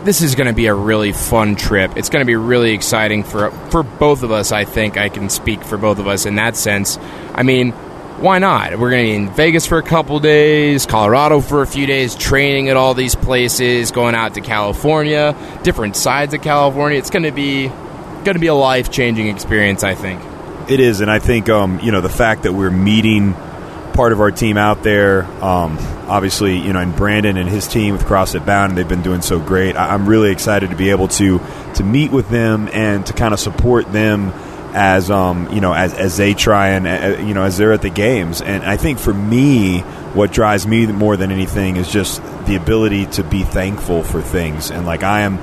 this 0.04 0.22
is 0.22 0.34
going 0.34 0.46
to 0.46 0.54
be 0.54 0.66
a 0.66 0.74
really 0.74 1.12
fun 1.12 1.56
trip 1.56 1.96
it's 1.96 2.08
going 2.08 2.22
to 2.22 2.26
be 2.26 2.36
really 2.36 2.72
exciting 2.72 3.22
for 3.22 3.50
for 3.70 3.82
both 3.82 4.22
of 4.22 4.32
us 4.32 4.52
i 4.52 4.64
think 4.64 4.96
i 4.96 5.08
can 5.08 5.28
speak 5.28 5.62
for 5.62 5.76
both 5.76 5.98
of 5.98 6.06
us 6.06 6.26
in 6.26 6.36
that 6.36 6.56
sense 6.56 6.98
i 7.34 7.42
mean 7.42 7.72
why 8.20 8.38
not? 8.38 8.78
We're 8.78 8.90
going 8.90 9.06
to 9.06 9.10
be 9.12 9.14
in 9.14 9.30
Vegas 9.30 9.66
for 9.66 9.78
a 9.78 9.82
couple 9.82 10.20
days, 10.20 10.84
Colorado 10.84 11.40
for 11.40 11.62
a 11.62 11.66
few 11.66 11.86
days, 11.86 12.14
training 12.14 12.68
at 12.68 12.76
all 12.76 12.92
these 12.92 13.14
places, 13.14 13.92
going 13.92 14.14
out 14.14 14.34
to 14.34 14.42
California, 14.42 15.34
different 15.62 15.96
sides 15.96 16.34
of 16.34 16.42
California. 16.42 16.98
It's 16.98 17.08
going 17.08 17.22
to 17.22 17.32
be 17.32 17.68
going 17.68 18.34
to 18.34 18.38
be 18.38 18.48
a 18.48 18.54
life 18.54 18.90
changing 18.90 19.28
experience, 19.28 19.82
I 19.82 19.94
think. 19.94 20.22
It 20.70 20.80
is, 20.80 21.00
and 21.00 21.10
I 21.10 21.18
think 21.18 21.48
um, 21.48 21.80
you 21.80 21.92
know 21.92 22.02
the 22.02 22.10
fact 22.10 22.42
that 22.42 22.52
we're 22.52 22.70
meeting 22.70 23.34
part 23.92 24.12
of 24.12 24.20
our 24.20 24.30
team 24.30 24.56
out 24.56 24.82
there. 24.82 25.24
Um, 25.42 25.78
obviously, 26.08 26.58
you 26.58 26.72
know, 26.72 26.80
and 26.80 26.94
Brandon 26.94 27.36
and 27.36 27.48
his 27.48 27.66
team 27.66 27.92
with 27.94 28.04
CrossFit 28.04 28.44
Bound, 28.46 28.76
they've 28.76 28.88
been 28.88 29.02
doing 29.02 29.22
so 29.22 29.38
great. 29.38 29.76
I- 29.76 29.94
I'm 29.94 30.08
really 30.08 30.30
excited 30.30 30.70
to 30.70 30.76
be 30.76 30.90
able 30.90 31.08
to 31.08 31.40
to 31.74 31.84
meet 31.84 32.10
with 32.10 32.28
them 32.30 32.68
and 32.72 33.06
to 33.06 33.12
kind 33.12 33.32
of 33.32 33.40
support 33.40 33.90
them 33.92 34.32
as 34.72 35.10
um, 35.10 35.52
you 35.52 35.60
know 35.60 35.72
as, 35.72 35.94
as 35.94 36.16
they 36.16 36.32
try 36.34 36.68
and 36.70 36.86
uh, 36.86 37.20
you 37.22 37.34
know 37.34 37.42
as 37.42 37.56
they're 37.56 37.72
at 37.72 37.82
the 37.82 37.90
games 37.90 38.40
and 38.40 38.62
I 38.62 38.76
think 38.76 39.00
for 39.00 39.12
me 39.12 39.80
what 40.14 40.32
drives 40.32 40.64
me 40.64 40.86
more 40.86 41.16
than 41.16 41.32
anything 41.32 41.76
is 41.76 41.90
just 41.90 42.22
the 42.46 42.54
ability 42.54 43.06
to 43.06 43.24
be 43.24 43.42
thankful 43.42 44.04
for 44.04 44.22
things 44.22 44.70
and 44.70 44.86
like 44.86 45.02
I 45.02 45.22
am 45.22 45.40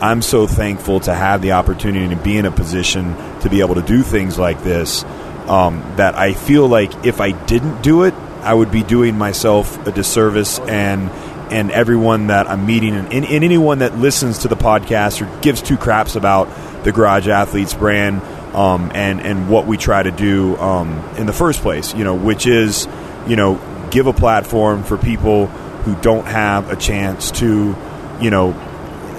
I'm 0.00 0.22
so 0.22 0.48
thankful 0.48 0.98
to 1.00 1.14
have 1.14 1.40
the 1.40 1.52
opportunity 1.52 2.12
to 2.12 2.20
be 2.20 2.36
in 2.36 2.46
a 2.46 2.50
position 2.50 3.14
to 3.40 3.48
be 3.48 3.60
able 3.60 3.76
to 3.76 3.82
do 3.82 4.02
things 4.02 4.40
like 4.40 4.60
this 4.64 5.04
um, 5.48 5.80
that 5.96 6.14
I 6.14 6.34
feel 6.34 6.66
like 6.66 7.06
if 7.06 7.20
I 7.20 7.32
didn't 7.32 7.82
do 7.82 8.04
it 8.04 8.14
I 8.44 8.52
would 8.52 8.70
be 8.70 8.82
doing 8.82 9.16
myself 9.16 9.84
a 9.86 9.90
disservice 9.90 10.58
and 10.58 11.10
and 11.50 11.70
everyone 11.70 12.28
that 12.28 12.48
I'm 12.48 12.66
meeting 12.66 12.94
and, 12.94 13.12
and, 13.12 13.24
and 13.24 13.44
anyone 13.44 13.78
that 13.78 13.96
listens 13.96 14.38
to 14.40 14.48
the 14.48 14.56
podcast 14.56 15.22
or 15.22 15.40
gives 15.40 15.62
two 15.62 15.76
craps 15.76 16.14
about 16.14 16.48
the 16.84 16.92
Garage 16.92 17.28
Athletes 17.28 17.74
brand 17.74 18.22
um, 18.54 18.90
and 18.94 19.20
and 19.20 19.48
what 19.48 19.66
we 19.66 19.78
try 19.78 20.02
to 20.02 20.10
do 20.10 20.56
um, 20.58 20.98
in 21.16 21.26
the 21.26 21.32
first 21.32 21.62
place. 21.62 21.94
You 21.94 22.04
know, 22.04 22.14
which 22.14 22.46
is 22.46 22.86
you 23.26 23.36
know 23.36 23.88
give 23.90 24.06
a 24.06 24.12
platform 24.12 24.84
for 24.84 24.98
people 24.98 25.46
who 25.46 25.94
don't 25.96 26.26
have 26.26 26.70
a 26.70 26.76
chance 26.76 27.30
to 27.32 27.74
you 28.20 28.30
know 28.30 28.52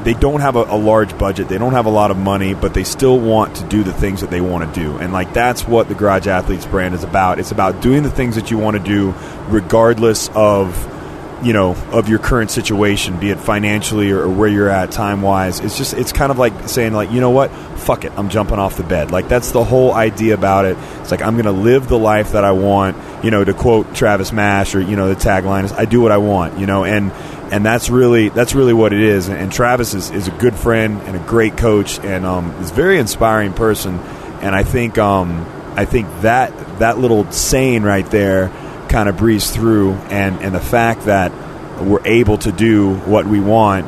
they 0.05 0.13
don't 0.13 0.39
have 0.39 0.55
a, 0.55 0.61
a, 0.61 0.77
large 0.77 1.17
budget. 1.17 1.49
They 1.49 1.57
don't 1.57 1.73
have 1.73 1.87
a 1.87 1.89
lot 1.89 2.11
of 2.11 2.17
money 2.17 2.53
but 2.53 2.73
they 2.73 2.83
still 2.83 3.19
want 3.19 3.57
to 3.57 3.67
do 3.67 3.83
the 3.83 3.91
things 3.91 4.21
that 4.21 4.29
they 4.29 4.39
want 4.39 4.71
to 4.73 4.79
do. 4.79 4.97
And 4.97 5.11
like 5.11 5.33
that's 5.33 5.67
what 5.67 5.89
the 5.89 5.95
garage 5.95 6.27
athletes 6.27 6.65
brand 6.65 6.93
is 6.93 7.03
about. 7.03 7.39
It's 7.39 7.51
about 7.51 7.81
doing 7.81 8.03
the 8.03 8.11
things 8.11 8.35
that 8.35 8.51
you 8.51 8.57
want 8.57 8.77
to 8.77 8.83
do 8.83 9.13
regardless 9.49 10.29
of 10.33 10.91
you 11.43 11.51
know 11.51 11.71
of 11.91 12.07
your 12.07 12.17
current 12.17 12.49
situation 12.49 13.19
be 13.19 13.29
it 13.29 13.37
financially 13.37 14.09
or, 14.09 14.21
or 14.21 14.29
where 14.29 14.47
you're 14.47 14.69
at 14.69 14.89
time 14.89 15.21
wise 15.21 15.59
it's 15.59 15.77
just 15.77 15.93
it's 15.93 16.13
kind 16.13 16.31
of 16.31 16.39
like 16.39 16.69
saying 16.69 16.93
like 16.93 17.11
you 17.11 17.19
know 17.19 17.31
what? 17.31 17.51
Fuck 17.77 18.05
it. 18.05 18.13
I'm 18.15 18.29
jumping 18.29 18.57
off 18.57 18.77
the 18.77 18.83
bed. 18.83 19.11
Like 19.11 19.27
that's 19.27 19.51
the 19.51 19.63
whole 19.63 19.91
idea 19.91 20.33
about 20.33 20.65
it. 20.65 20.77
It's 21.01 21.11
like 21.11 21.21
i'm 21.21 21.35
gonna 21.35 21.51
live 21.51 21.87
the 21.87 21.99
life 21.99 22.33
that 22.33 22.45
i 22.45 22.51
want 22.51 22.95
you 23.23 23.31
know 23.31 23.43
to 23.43 23.53
quote 23.53 23.93
travis 23.95 24.31
mash 24.31 24.75
or 24.75 24.81
you 24.81 24.95
know 24.95 25.09
the 25.09 25.15
tagline 25.15 25.65
is 25.65 25.73
i 25.73 25.85
do 25.85 25.99
what 25.99 26.11
i 26.11 26.17
want 26.17 26.59
you 26.59 26.67
know? 26.67 26.83
And 26.83 27.11
and 27.55 27.65
that's 27.65 27.89
really 27.89 28.29
that's 28.29 28.53
really 28.53 28.73
what 28.73 28.93
it 28.93 29.01
is. 29.01 29.29
And, 29.29 29.37
and 29.37 29.51
travis 29.51 29.93
is, 29.93 30.11
is 30.11 30.27
a 30.27 30.31
good 30.31 30.55
friend 30.55 31.01
and 31.03 31.15
a 31.15 31.19
great 31.19 31.57
coach 31.57 31.99
and 31.99 32.25
um, 32.25 32.51
is 32.61 32.71
a 32.71 32.73
very 32.73 32.99
inspiring 32.99 33.53
person. 33.53 33.99
And 34.41 34.53
i 34.53 34.63
think 34.63 34.97
um, 34.97 35.45
i 35.75 35.85
think 35.85 36.07
that 36.21 36.51
that 36.79 36.99
little 36.99 37.31
saying 37.31 37.83
right 37.83 38.05
there 38.11 38.51
kind 38.89 39.09
of 39.09 39.17
breeze 39.17 39.51
through, 39.51 39.93
and 40.09 40.41
and 40.41 40.55
the 40.55 40.59
fact 40.59 41.05
that 41.05 41.31
we're 41.81 42.05
able 42.05 42.37
to 42.39 42.51
do 42.51 42.95
what 42.95 43.25
we 43.25 43.39
want, 43.39 43.85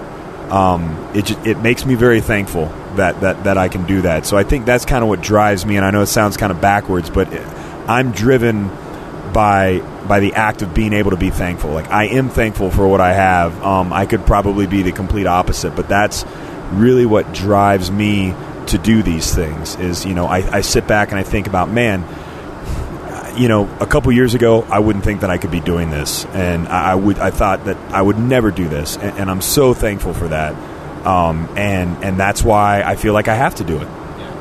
um, 0.52 1.12
it 1.16 1.32
it 1.46 1.60
makes 1.60 1.86
me 1.86 1.96
very 1.96 2.22
thankful 2.22 2.66
that, 2.96 3.22
that 3.22 3.44
that 3.46 3.58
I 3.58 3.70
can 3.70 3.86
do 3.86 4.02
that. 4.02 4.26
So 4.26 4.38
I 4.38 4.44
think 4.44 4.66
that's 4.66 4.86
kind 4.86 5.04
of 5.04 5.10
what 5.10 5.22
drives 5.22 5.66
me, 5.66 5.78
and 5.78 5.86
I 5.86 5.92
know 5.92 6.02
it 6.02 6.08
sounds 6.08 6.38
kind 6.38 6.52
of 6.52 6.60
backwards, 6.60 7.10
but 7.10 7.32
I'm 7.88 8.12
driven 8.12 8.68
by 9.34 9.82
by 10.08 10.20
the 10.20 10.34
act 10.34 10.62
of 10.62 10.74
being 10.74 10.94
able 10.94 11.12
to 11.12 11.18
be 11.18 11.30
thankful. 11.30 11.72
Like 11.72 11.90
I 11.90 12.06
am 12.06 12.30
thankful 12.30 12.72
for 12.72 12.88
what 12.88 13.02
I 13.02 13.14
have. 13.14 13.62
Um, 13.64 13.94
I 13.94 14.06
could 14.06 14.26
probably 14.26 14.68
be 14.68 14.82
the 14.82 14.92
complete 14.92 15.28
opposite, 15.28 15.76
but 15.76 15.88
that's 15.88 16.26
really 16.72 17.06
what 17.06 17.34
drives 17.34 17.92
me 17.92 18.34
to 18.68 18.78
do 18.78 19.02
these 19.04 19.34
things. 19.34 19.76
Is 19.76 20.06
you 20.06 20.14
know 20.14 20.26
I, 20.26 20.58
I 20.58 20.62
sit 20.62 20.88
back 20.88 21.10
and 21.10 21.20
I 21.20 21.24
think 21.24 21.48
about 21.48 21.70
man 21.70 22.04
you 23.38 23.48
know, 23.48 23.70
a 23.80 23.86
couple 23.86 24.12
years 24.12 24.34
ago, 24.34 24.64
I 24.64 24.80
wouldn't 24.80 25.06
think 25.06 25.22
that 25.22 25.30
I 25.30 25.38
could 25.38 25.52
be 25.52 25.60
doing 25.60 25.90
this, 25.90 26.26
and 26.26 26.68
I, 26.68 26.92
I 26.92 26.96
would. 26.96 27.20
I 27.20 27.30
thought 27.30 27.66
that 27.66 27.78
I 27.94 28.02
would 28.02 28.18
never 28.18 28.52
do 28.52 28.68
this, 28.68 28.98
and, 28.98 29.18
and 29.20 29.32
I'm 29.32 29.42
so 29.42 29.74
thankful 29.74 30.14
for 30.14 30.28
that. 30.30 30.56
Um, 31.06 31.48
and 31.56 32.04
and 32.04 32.20
that's 32.20 32.44
why 32.44 32.82
I 32.82 32.96
feel 32.96 33.14
like 33.14 33.28
I 33.28 33.36
have 33.36 33.56
to 33.56 33.64
do 33.64 33.78
it. 33.78 33.88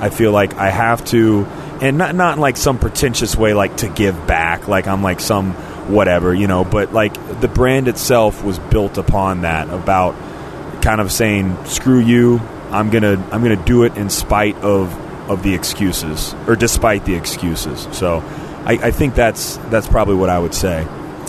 I 0.00 0.10
feel 0.10 0.32
like 0.32 0.54
I 0.54 0.70
have 0.70 1.04
to, 1.06 1.46
and 1.80 1.98
not 1.98 2.14
not 2.14 2.38
like 2.38 2.56
some 2.56 2.78
pretentious 2.78 3.36
way, 3.36 3.54
like 3.54 3.78
to 3.78 3.88
give 3.88 4.26
back, 4.26 4.68
like 4.68 4.86
I'm 4.86 5.02
like 5.02 5.20
some 5.20 5.52
whatever, 5.88 6.34
you 6.34 6.46
know. 6.46 6.64
But 6.64 6.92
like 6.92 7.14
the 7.40 7.48
brand 7.48 7.88
itself 7.88 8.42
was 8.44 8.58
built 8.58 8.98
upon 8.98 9.42
that, 9.42 9.68
about 9.68 10.14
kind 10.82 11.00
of 11.00 11.12
saying, 11.12 11.56
"Screw 11.66 11.98
you, 11.98 12.40
I'm 12.70 12.90
gonna 12.90 13.22
I'm 13.32 13.42
gonna 13.42 13.56
do 13.56 13.84
it 13.84 13.96
in 13.96 14.10
spite 14.10 14.56
of 14.56 14.94
of 15.30 15.42
the 15.42 15.54
excuses 15.54 16.34
or 16.46 16.56
despite 16.56 17.04
the 17.04 17.14
excuses." 17.14 17.88
So 17.92 18.22
I, 18.64 18.72
I 18.82 18.90
think 18.90 19.14
that's 19.14 19.56
that's 19.68 19.86
probably 19.86 20.16
what 20.16 20.30
I 20.30 20.38
would 20.38 20.54
say. 20.54 20.84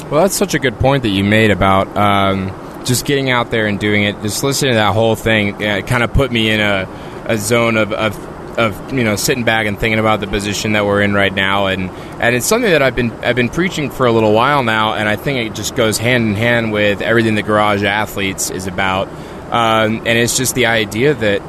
Well, 0.10 0.22
that's 0.22 0.36
such 0.36 0.54
a 0.54 0.60
good 0.60 0.80
point 0.80 1.04
that 1.04 1.10
you 1.10 1.24
made 1.24 1.52
about 1.52 1.96
um, 1.98 2.52
just 2.86 3.06
getting 3.06 3.30
out 3.30 3.52
there 3.52 3.68
and 3.68 3.80
doing 3.80 4.04
it. 4.04 4.22
Just 4.22 4.44
listening 4.44 4.72
to 4.72 4.78
that 4.78 4.94
whole 4.94 5.16
thing 5.16 5.56
uh, 5.64 5.82
kind 5.82 6.02
of 6.02 6.14
put 6.14 6.32
me 6.32 6.50
in 6.50 6.62
a, 6.62 6.88
a 7.26 7.38
zone 7.38 7.78
of, 7.78 7.92
of, 7.92 8.16
of 8.58 8.94
you 8.94 9.04
know 9.04 9.16
sitting 9.16 9.44
back 9.44 9.68
and 9.68 9.80
thinking 9.80 10.00
about 10.00 10.20
the 10.20 10.28
position 10.28 10.74
that 10.74 10.86
we're 10.86 11.02
in 11.02 11.14
right 11.14 11.34
now, 11.34 11.68
and 11.68 11.90
and 11.90 12.36
it's 12.36 12.46
something 12.46 12.72
that 12.72 12.82
I've 12.82 12.96
been 12.96 13.12
I've 13.24 13.36
been 13.36 13.50
preaching 13.50 13.90
for 13.92 14.06
a 14.06 14.12
little 14.12 14.34
while 14.34 14.64
now, 14.64 14.94
and 14.94 15.08
I 15.08 15.16
think 15.16 15.50
it 15.50 15.56
just 15.56 15.76
goes 15.76 15.98
hand 15.98 16.28
in 16.28 16.36
hand 16.36 16.72
with 16.72 17.02
everything 17.02 17.36
the 17.36 17.44
Garage 17.44 17.84
Athletes 17.84 18.50
is 18.50 18.68
about, 18.68 19.08
um, 19.52 19.98
and 19.98 20.08
it's 20.08 20.38
just 20.38 20.56
the 20.56 20.66
idea 20.66 21.14
that 21.14 21.42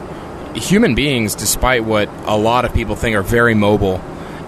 human 0.56 0.94
beings, 0.94 1.34
despite 1.34 1.84
what 1.84 2.08
a 2.26 2.36
lot 2.36 2.64
of 2.64 2.74
people 2.74 2.96
think, 2.96 3.16
are 3.16 3.22
very 3.22 3.54
mobile 3.54 4.00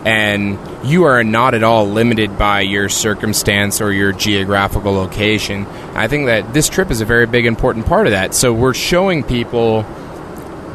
and 0.05 0.59
you 0.83 1.05
are 1.05 1.23
not 1.23 1.55
at 1.55 1.63
all 1.63 1.87
limited 1.87 2.39
by 2.39 2.63
your 2.63 2.89
circumstance 2.89 3.81
or 3.81 3.93
your 3.93 4.13
geographical 4.13 4.93
location. 4.93 5.67
I 5.95 6.09
think 6.09 6.27
that 6.27 6.55
this 6.55 6.69
trip 6.69 6.91
is 6.91 7.03
a 7.03 7.05
very 7.05 7.27
big 7.27 7.45
important 7.45 7.87
part 7.87 8.07
of 8.07 8.13
that. 8.13 8.35
So 8.35 8.53
we're 8.53 8.75
showing 8.75 9.23
people 9.23 9.85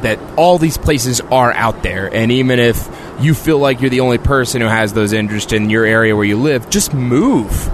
that 0.06 0.20
all 0.38 0.60
these 0.60 0.78
places 0.78 1.20
are 1.20 1.52
out 1.52 1.82
there, 1.82 2.14
and 2.14 2.32
even 2.32 2.60
if 2.60 2.88
you 3.20 3.34
feel 3.34 3.58
like 3.58 3.82
you're 3.82 3.90
the 3.90 4.02
only 4.02 4.20
person 4.20 4.62
who 4.62 4.68
has 4.68 4.94
those 4.94 5.14
interests 5.14 5.52
in 5.52 5.72
your 5.72 5.84
area 5.84 6.16
where 6.16 6.26
you 6.26 6.38
live, 6.38 6.70
just 6.70 6.94
move. 6.94 7.70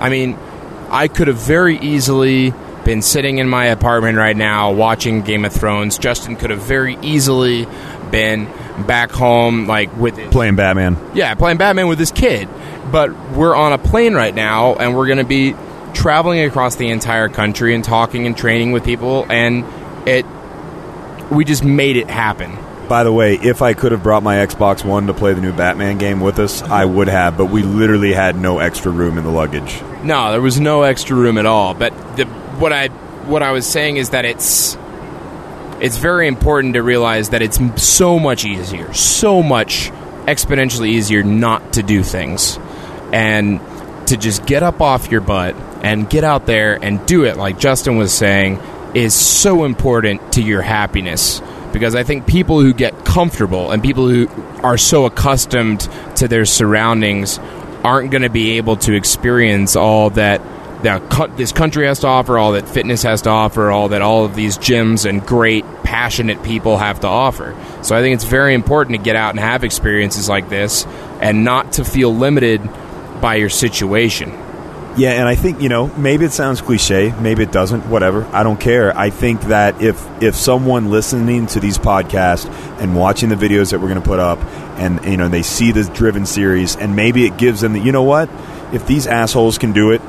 I 0.00 0.08
mean, 0.08 0.38
I 0.88 1.08
could 1.08 1.28
have 1.28 1.36
very 1.36 1.78
easily 1.78 2.54
been 2.86 3.02
sitting 3.02 3.36
in 3.36 3.50
my 3.50 3.66
apartment 3.66 4.16
right 4.16 4.36
now 4.36 4.72
watching 4.72 5.20
Game 5.20 5.44
of 5.44 5.52
Thrones. 5.52 5.98
Justin 5.98 6.36
could 6.36 6.48
have 6.48 6.62
very 6.62 6.96
easily 7.02 7.66
been 8.10 8.46
back 8.86 9.10
home, 9.10 9.66
like 9.66 9.94
with 9.94 10.16
playing 10.30 10.56
Batman. 10.56 10.96
Yeah, 11.14 11.34
playing 11.34 11.58
Batman 11.58 11.88
with 11.88 11.98
his 11.98 12.12
kid. 12.12 12.48
But 12.90 13.12
we're 13.32 13.54
on 13.54 13.74
a 13.74 13.78
plane 13.78 14.14
right 14.14 14.34
now, 14.34 14.76
and 14.76 14.96
we're 14.96 15.06
going 15.06 15.18
to 15.18 15.24
be 15.24 15.54
traveling 15.92 16.40
across 16.40 16.76
the 16.76 16.88
entire 16.88 17.28
country 17.28 17.74
and 17.74 17.84
talking 17.84 18.26
and 18.26 18.34
training 18.34 18.72
with 18.72 18.84
people, 18.84 19.26
and 19.28 19.64
it 20.08 20.24
we 21.30 21.44
just 21.44 21.64
made 21.64 21.96
it 21.96 22.08
happen. 22.08 22.56
By 22.88 23.04
the 23.04 23.12
way, 23.12 23.34
if 23.36 23.62
I 23.62 23.72
could 23.72 23.92
have 23.92 24.02
brought 24.02 24.22
my 24.22 24.36
Xbox 24.36 24.84
One 24.84 25.06
to 25.06 25.14
play 25.14 25.32
the 25.32 25.40
new 25.40 25.52
Batman 25.52 25.96
game 25.96 26.20
with 26.20 26.38
us, 26.38 26.62
I 26.62 26.84
would 26.84 27.08
have, 27.08 27.36
but 27.38 27.46
we 27.46 27.62
literally 27.62 28.12
had 28.12 28.36
no 28.36 28.58
extra 28.58 28.92
room 28.92 29.16
in 29.16 29.24
the 29.24 29.30
luggage. 29.30 29.80
No, 30.02 30.32
there 30.32 30.42
was 30.42 30.60
no 30.60 30.82
extra 30.82 31.16
room 31.16 31.38
at 31.38 31.46
all. 31.46 31.72
But 31.72 31.92
the, 32.16 32.26
what 32.26 32.72
I 32.72 32.88
what 32.88 33.42
I 33.42 33.52
was 33.52 33.66
saying 33.66 33.96
is 33.96 34.10
that 34.10 34.26
it's 34.26 34.76
it's 35.80 35.96
very 35.96 36.28
important 36.28 36.74
to 36.74 36.82
realize 36.82 37.30
that 37.30 37.40
it's 37.40 37.58
so 37.82 38.18
much 38.18 38.44
easier, 38.44 38.92
so 38.92 39.42
much 39.42 39.90
exponentially 40.26 40.88
easier 40.88 41.22
not 41.22 41.74
to 41.74 41.82
do 41.82 42.02
things 42.02 42.58
and 43.12 43.60
to 44.08 44.16
just 44.16 44.46
get 44.46 44.62
up 44.62 44.80
off 44.80 45.10
your 45.10 45.20
butt 45.20 45.54
and 45.82 46.08
get 46.08 46.24
out 46.24 46.46
there 46.46 46.82
and 46.82 47.04
do 47.06 47.24
it 47.24 47.36
like 47.36 47.58
Justin 47.58 47.96
was 47.96 48.12
saying 48.12 48.56
is 48.94 49.14
so 49.14 49.64
important 49.64 50.32
to 50.34 50.42
your 50.42 50.62
happiness 50.62 51.40
because 51.72 51.96
I 51.96 52.04
think 52.04 52.26
people 52.26 52.60
who 52.60 52.72
get 52.72 53.04
comfortable 53.04 53.72
and 53.72 53.82
people 53.82 54.08
who 54.08 54.28
are 54.62 54.78
so 54.78 55.06
accustomed 55.06 55.80
to 56.16 56.28
their 56.28 56.44
surroundings 56.44 57.38
aren't 57.82 58.12
going 58.12 58.22
to 58.22 58.30
be 58.30 58.52
able 58.52 58.76
to 58.76 58.94
experience 58.94 59.76
all 59.76 60.10
that 60.10 60.40
that 60.84 61.36
this 61.38 61.50
country 61.50 61.86
has 61.86 62.00
to 62.00 62.06
offer, 62.06 62.36
all 62.36 62.52
that 62.52 62.68
fitness 62.68 63.02
has 63.04 63.22
to 63.22 63.30
offer, 63.30 63.70
all 63.70 63.88
that 63.88 64.02
all 64.02 64.26
of 64.26 64.34
these 64.34 64.58
gyms 64.58 65.08
and 65.08 65.26
great, 65.26 65.64
passionate 65.82 66.42
people 66.42 66.76
have 66.76 67.00
to 67.00 67.06
offer. 67.06 67.56
So 67.82 67.96
I 67.96 68.02
think 68.02 68.14
it's 68.14 68.24
very 68.24 68.52
important 68.52 68.96
to 68.98 69.02
get 69.02 69.16
out 69.16 69.30
and 69.30 69.40
have 69.40 69.64
experiences 69.64 70.28
like 70.28 70.50
this 70.50 70.84
and 71.22 71.42
not 71.42 71.72
to 71.74 71.84
feel 71.84 72.14
limited 72.14 72.60
by 73.22 73.36
your 73.36 73.48
situation. 73.48 74.30
Yeah, 74.96 75.10
and 75.10 75.26
I 75.26 75.34
think 75.34 75.60
you 75.60 75.68
know 75.68 75.88
maybe 75.96 76.24
it 76.24 76.32
sounds 76.32 76.60
cliche, 76.60 77.12
maybe 77.20 77.42
it 77.42 77.50
doesn't. 77.50 77.88
Whatever, 77.88 78.24
I 78.26 78.44
don't 78.44 78.60
care. 78.60 78.96
I 78.96 79.10
think 79.10 79.40
that 79.42 79.82
if 79.82 80.06
if 80.22 80.36
someone 80.36 80.90
listening 80.90 81.46
to 81.48 81.60
these 81.60 81.78
podcasts 81.78 82.48
and 82.80 82.94
watching 82.94 83.28
the 83.28 83.34
videos 83.34 83.72
that 83.72 83.80
we're 83.80 83.88
going 83.88 84.00
to 84.00 84.06
put 84.06 84.20
up, 84.20 84.38
and 84.78 85.04
you 85.04 85.16
know 85.16 85.28
they 85.28 85.42
see 85.42 85.72
this 85.72 85.88
driven 85.88 86.26
series, 86.26 86.76
and 86.76 86.94
maybe 86.94 87.26
it 87.26 87.36
gives 87.36 87.60
them 87.60 87.72
the 87.72 87.80
you 87.80 87.90
know 87.90 88.04
what, 88.04 88.30
if 88.72 88.86
these 88.86 89.08
assholes 89.08 89.58
can 89.58 89.72
do 89.72 89.90
it, 89.90 90.00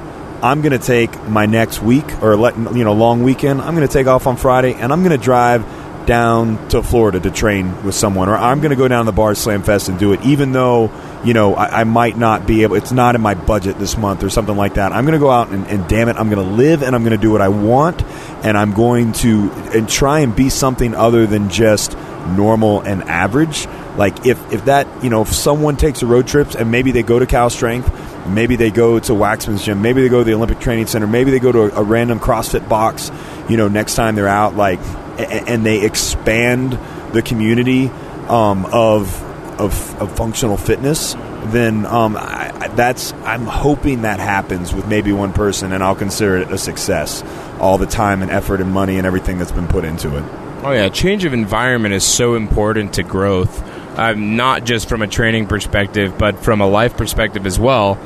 I'm 0.44 0.62
going 0.62 0.80
to 0.80 0.86
take 0.86 1.20
my 1.28 1.48
next 1.48 1.82
week 1.82 2.06
or 2.22 2.36
let 2.36 2.56
you 2.56 2.84
know 2.84 2.94
long 2.94 3.24
weekend. 3.24 3.62
I'm 3.62 3.76
going 3.76 3.88
to 3.88 3.92
take 3.92 4.06
off 4.06 4.28
on 4.28 4.38
Friday 4.38 4.74
and 4.74 4.94
I'm 4.94 5.04
going 5.04 5.18
to 5.18 5.24
drive 5.24 5.66
down 6.06 6.68
to 6.70 6.84
Florida 6.84 7.20
to 7.20 7.32
train 7.32 7.84
with 7.84 7.96
someone, 7.96 8.30
or 8.30 8.36
I'm 8.36 8.60
going 8.60 8.70
to 8.70 8.76
go 8.76 8.88
down 8.88 9.06
to 9.06 9.12
the 9.12 9.16
Bar 9.16 9.34
Slam 9.34 9.64
Fest 9.64 9.90
and 9.90 9.98
do 9.98 10.14
it, 10.14 10.22
even 10.22 10.52
though 10.52 10.92
you 11.26 11.34
know 11.34 11.56
I, 11.56 11.82
I, 11.82 11.84
might 11.84 12.18
not 12.18 12.46
be 12.46 12.64
able. 12.64 12.76
It's 12.76 12.92
not 12.92 13.16
in 13.16 13.22
my 13.22 13.34
budget 13.34 13.80
this 13.80 13.98
month 13.98 14.24
or 14.24 14.30
something 14.30 14.56
like 14.56 14.76
that. 14.76 14.92
I'm 14.92 15.06
going 15.06 15.14
to 15.14 15.20
go 15.20 15.32
out 15.32 15.50
and, 15.50 15.68
and 15.68 15.88
damn 15.90 16.08
it, 16.10 16.16
I'm 16.18 16.30
going 16.30 16.48
to 16.48 16.56
live 16.56 16.84
and 16.84 16.96
I'm 16.96 17.04
going 17.04 17.18
to 17.18 17.22
do 17.22 17.32
what 17.32 17.42
I 17.42 17.50
want, 17.50 18.04
and 18.44 18.58
I'm 18.58 18.74
going 18.74 19.14
to 19.14 19.52
and 19.74 19.90
try 19.90 20.20
and 20.20 20.36
be 20.36 20.50
something 20.50 20.94
other 20.94 21.26
than 21.26 21.50
just 21.50 21.98
normal 22.28 22.82
and 22.82 23.04
average. 23.04 23.68
Like 23.98 24.26
if 24.26 24.54
if 24.54 24.66
that 24.66 24.88
you 25.04 25.10
know 25.10 25.22
if 25.22 25.34
someone 25.34 25.78
takes 25.78 26.02
a 26.02 26.06
road 26.06 26.28
trips 26.28 26.56
and 26.56 26.72
maybe 26.72 26.92
they 26.92 27.04
go 27.04 27.20
to 27.20 27.26
Cal 27.26 27.50
Strength 27.50 27.90
Maybe 28.28 28.56
they 28.56 28.72
go 28.72 29.00
to 29.00 29.14
Waxman's 29.14 29.64
gym. 29.64 29.82
Maybe 29.82 30.02
they 30.02 30.10
go 30.10 30.20
to 30.20 30.24
the 30.24 30.34
Olympic 30.34 30.60
Training 30.60 30.88
Center. 30.88 31.06
Maybe 31.06 31.32
they 31.32 31.40
go 31.40 31.52
to 31.52 31.62
a, 31.62 31.82
a 31.82 31.84
random 31.84 32.20
CrossFit 32.20 32.68
box. 32.68 33.12
You 33.48 33.58
know, 33.58 33.68
next 33.68 33.96
time 33.96 34.16
they're 34.16 34.28
out, 34.28 34.56
like, 34.56 34.80
and, 35.20 35.48
and 35.48 35.66
they 35.66 35.86
expand 35.86 36.80
the 37.14 37.22
community 37.22 37.90
um, 38.28 38.66
of, 38.66 39.22
of, 39.60 40.02
of 40.02 40.16
functional 40.16 40.58
fitness. 40.58 41.14
Then 41.48 41.86
um, 41.86 42.16
I, 42.18 42.70
that's 42.76 43.14
I'm 43.14 43.46
hoping 43.46 44.02
that 44.02 44.20
happens 44.20 44.74
with 44.74 44.88
maybe 44.88 45.12
one 45.12 45.34
person, 45.34 45.72
and 45.72 45.84
I'll 45.84 45.96
consider 45.96 46.38
it 46.38 46.52
a 46.52 46.58
success. 46.58 47.24
All 47.60 47.78
the 47.78 47.86
time 47.86 48.22
and 48.22 48.32
effort 48.32 48.62
and 48.62 48.72
money 48.72 48.98
and 48.98 49.06
everything 49.08 49.38
that's 49.38 49.52
been 49.52 49.68
put 49.68 49.86
into 49.86 50.18
it. 50.18 50.24
Oh 50.64 50.72
yeah, 50.72 50.90
change 50.90 51.26
of 51.26 51.34
environment 51.34 51.94
is 51.94 52.04
so 52.04 52.36
important 52.36 52.94
to 52.94 53.04
growth 53.04 53.64
um, 53.98 54.36
not 54.36 54.66
just 54.66 54.90
from 54.90 55.02
a 55.02 55.08
training 55.08 55.48
perspective, 55.48 56.18
but 56.18 56.40
from 56.40 56.62
a 56.62 56.68
life 56.68 56.98
perspective 56.98 57.46
as 57.46 57.60
well. 57.60 57.98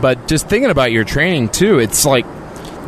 But 0.00 0.28
just 0.28 0.48
thinking 0.48 0.70
about 0.70 0.92
your 0.92 1.04
training 1.04 1.48
too, 1.48 1.78
it's 1.78 2.04
like 2.04 2.26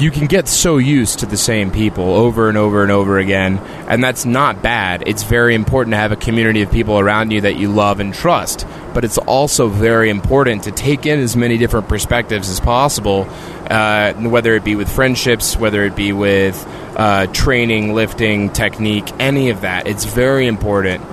you 0.01 0.11
can 0.11 0.27
get 0.27 0.49
so 0.49 0.79
used 0.79 1.19
to 1.19 1.27
the 1.27 1.37
same 1.37 1.71
people 1.71 2.15
over 2.15 2.49
and 2.49 2.57
over 2.57 2.83
and 2.83 2.91
over 2.91 3.19
again, 3.19 3.59
and 3.89 4.03
that's 4.03 4.25
not 4.25 4.63
bad. 4.63 5.05
It's 5.07 5.23
very 5.23 5.55
important 5.55 5.93
to 5.93 5.99
have 5.99 6.13
a 6.13 6.17
community 6.17 6.63
of 6.63 6.71
people 6.71 6.99
around 6.99 7.33
you 7.33 7.43
that 7.43 7.57
you 7.57 7.71
love 7.71 8.01
and 8.01 8.15
trust. 8.15 8.67
But 8.95 9.05
it's 9.05 9.19
also 9.19 9.69
very 9.69 10.11
important 10.11 10.65
to 10.65 10.73
take 10.73 11.07
in 11.07 11.21
as 11.21 11.37
many 11.37 11.59
different 11.59 11.89
perspectives 11.89 12.49
as 12.49 12.61
possible, 12.61 13.29
uh, 13.71 14.15
whether 14.15 14.55
it 14.55 14.65
be 14.65 14.75
with 14.75 14.91
friendships, 14.91 15.57
whether 15.57 15.85
it 15.85 15.95
be 15.95 16.13
with 16.13 16.67
uh, 16.97 17.27
training, 17.29 17.95
lifting, 17.95 18.51
technique, 18.51 19.09
any 19.21 19.51
of 19.51 19.61
that. 19.61 19.87
It's 19.87 20.05
very 20.05 20.47
important 20.47 21.05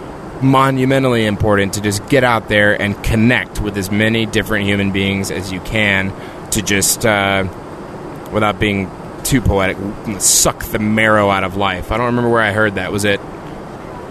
monumentally 0.42 1.26
important 1.26 1.74
to 1.74 1.82
just 1.82 2.08
get 2.10 2.24
out 2.24 2.48
there 2.48 2.80
and 2.80 3.04
connect 3.04 3.60
with 3.60 3.76
as 3.76 3.90
many 3.90 4.26
different 4.26 4.66
human 4.66 4.92
beings 4.92 5.32
as 5.32 5.52
you 5.52 5.60
can 5.62 6.14
to 6.52 6.62
just, 6.62 7.06
uh, 7.08 7.44
without 8.32 8.60
being 8.60 8.90
too 9.24 9.42
poetic, 9.42 9.78
suck 10.20 10.64
the 10.66 10.80
marrow 10.80 11.30
out 11.30 11.44
of 11.44 11.58
life. 11.58 11.92
I 11.92 11.98
don't 11.98 12.08
remember 12.08 12.30
where 12.30 12.42
I 12.42 12.52
heard 12.52 12.76
that. 12.76 12.92
Was 12.92 13.06
it 13.06 13.20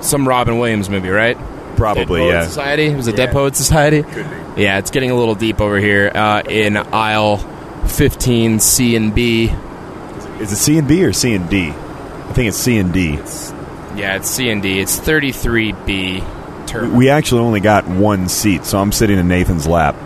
some 0.01 0.29
Robin 0.29 0.59
Williams 0.59 0.91
movie, 0.91 1.09
right? 1.09 1.39
Probably, 1.77 2.27
yeah. 2.29 2.47
Society? 2.47 2.95
Was 2.95 3.07
it 3.07 3.13
yeah. 3.13 3.27
Dead 3.27 3.33
Poet 3.33 3.57
Society? 3.57 4.05
Yeah, 4.57 4.79
it's 4.79 4.91
getting 4.91 5.11
a 5.11 5.15
little 5.15 5.35
deep 5.35 5.61
over 5.61 5.79
here 5.79 6.11
uh, 6.15 6.43
in 6.49 6.77
aisle 6.77 7.39
15 7.87 8.61
C 8.61 8.97
and 8.97 9.15
B. 9.15 9.53
Is 10.41 10.53
it 10.53 10.57
C 10.57 10.79
and 10.79 10.89
B 10.89 11.05
or 11.05 11.13
C 11.13 11.35
and 11.35 11.49
D? 11.49 11.69
I 11.69 12.33
think 12.33 12.49
it's 12.49 12.57
C 12.57 12.79
and 12.79 12.93
D. 12.93 13.13
Yeah, 13.97 14.17
it's 14.17 14.29
C 14.29 14.51
and 14.51 14.63
D. 14.63 14.81
It's 14.81 14.99
33B 14.99 16.67
turbo. 16.67 16.95
We 16.95 17.09
actually 17.09 17.43
only 17.43 17.61
got 17.61 17.87
one 17.87 18.29
seat, 18.29 18.65
so 18.65 18.79
I'm 18.79 18.93
sitting 18.93 19.19
in 19.19 19.29
Nathan's 19.29 19.67
lap. 19.67 19.97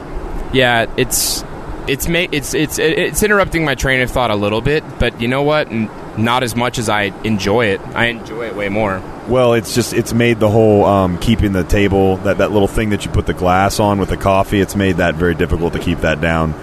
Yeah, 0.53 0.93
it's 0.97 1.43
it's 1.91 2.07
ma- 2.07 2.29
it's 2.31 2.55
it's 2.55 2.79
it's 2.79 3.23
interrupting 3.23 3.65
my 3.65 3.75
train 3.75 4.01
of 4.01 4.11
thought 4.11 4.31
a 4.31 4.37
little 4.37 4.61
bit, 4.61 4.85
but 5.01 5.21
you 5.21 5.27
know 5.27 5.43
what? 5.43 5.69
N- 5.69 5.91
not 6.17 6.45
as 6.45 6.55
much 6.55 6.79
as 6.79 6.89
I 6.89 7.05
enjoy 7.25 7.67
it. 7.67 7.81
I 7.95 8.07
enjoy 8.07 8.47
it 8.47 8.55
way 8.55 8.69
more. 8.69 9.03
Well, 9.29 9.55
it's 9.55 9.75
just 9.75 9.93
it's 9.93 10.13
made 10.13 10.39
the 10.39 10.49
whole 10.49 10.85
um, 10.85 11.19
keeping 11.19 11.53
the 11.53 11.65
table 11.65 12.19
that 12.19 12.39
that 12.39 12.53
little 12.53 12.69
thing 12.69 12.91
that 12.91 13.05
you 13.05 13.11
put 13.11 13.27
the 13.27 13.35
glass 13.35 13.81
on 13.81 13.99
with 13.99 14.09
the 14.09 14.17
coffee. 14.17 14.61
It's 14.61 14.77
made 14.77 14.99
that 14.99 15.17
very 15.17 15.35
difficult 15.35 15.73
to 15.73 15.81
keep 15.81 15.99
that 16.01 16.21
down. 16.21 16.55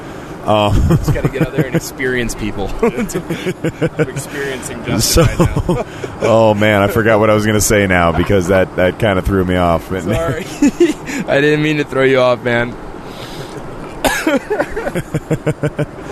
Uh, 0.46 0.72
Just 0.96 1.13
got 1.13 1.26
to 1.26 1.30
get 1.30 1.46
out 1.46 1.52
there 1.52 1.66
and 1.66 1.76
experience 1.76 2.34
people. 2.34 2.68
I'm 2.82 4.10
experiencing 4.10 4.86
Justin 4.86 5.02
so, 5.02 5.24
right 5.24 5.40
now. 5.40 5.86
oh 6.22 6.54
man, 6.54 6.82
I 6.82 6.88
forgot 6.88 7.20
what 7.20 7.30
I 7.30 7.34
was 7.34 7.46
going 7.46 7.58
to 7.58 7.62
say 7.62 7.86
now 7.86 8.18
because 8.18 8.48
that 8.48 8.78
that 8.78 8.98
kind 8.98 9.20
of 9.20 9.26
threw 9.26 9.44
me 9.44 9.58
off. 9.58 9.90
Sorry, 9.90 10.46
I 11.28 11.42
didn't 11.42 11.63
mean 11.63 11.78
to 11.78 11.84
throw 11.84 12.04
you 12.04 12.20
off, 12.20 12.46
man. 12.46 12.87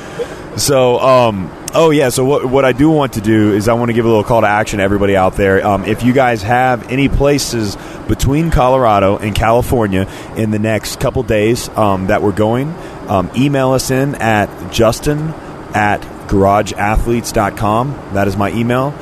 So, 0.58 1.00
um, 1.00 1.52
oh 1.74 1.90
yeah. 1.90 2.10
So 2.10 2.24
what 2.24 2.46
what 2.46 2.64
I 2.64 2.72
do 2.72 2.90
want 2.90 3.14
to 3.14 3.22
do 3.22 3.54
is 3.54 3.68
I 3.68 3.74
want 3.74 3.90
to 3.90 3.94
give 3.94 4.06
a 4.06 4.08
little 4.08 4.24
call 4.24 4.42
to 4.42 4.48
action 4.48 4.78
to 4.78 4.84
everybody 4.84 5.16
out 5.16 5.36
there. 5.36 5.66
Um, 5.66 5.84
if 5.84 6.04
you 6.04 6.14
guys 6.14 6.42
have 6.44 6.90
any 6.90 7.10
places 7.10 7.76
between 8.08 8.52
Colorado 8.52 9.18
and 9.18 9.36
California 9.36 10.08
in 10.38 10.52
the 10.52 10.60
next 10.60 11.00
couple 11.00 11.24
days 11.24 11.68
um, 11.70 12.08
that 12.08 12.22
we're 12.22 12.32
going, 12.32 12.70
um, 13.10 13.30
email 13.36 13.72
us 13.72 13.92
in 13.92 14.16
at 14.16 14.72
Justin 14.72 15.30
at 15.74 16.02
garageathletes.com. 16.30 18.12
That 18.14 18.28
is 18.30 18.38
my 18.38 18.52
email. 18.52 18.94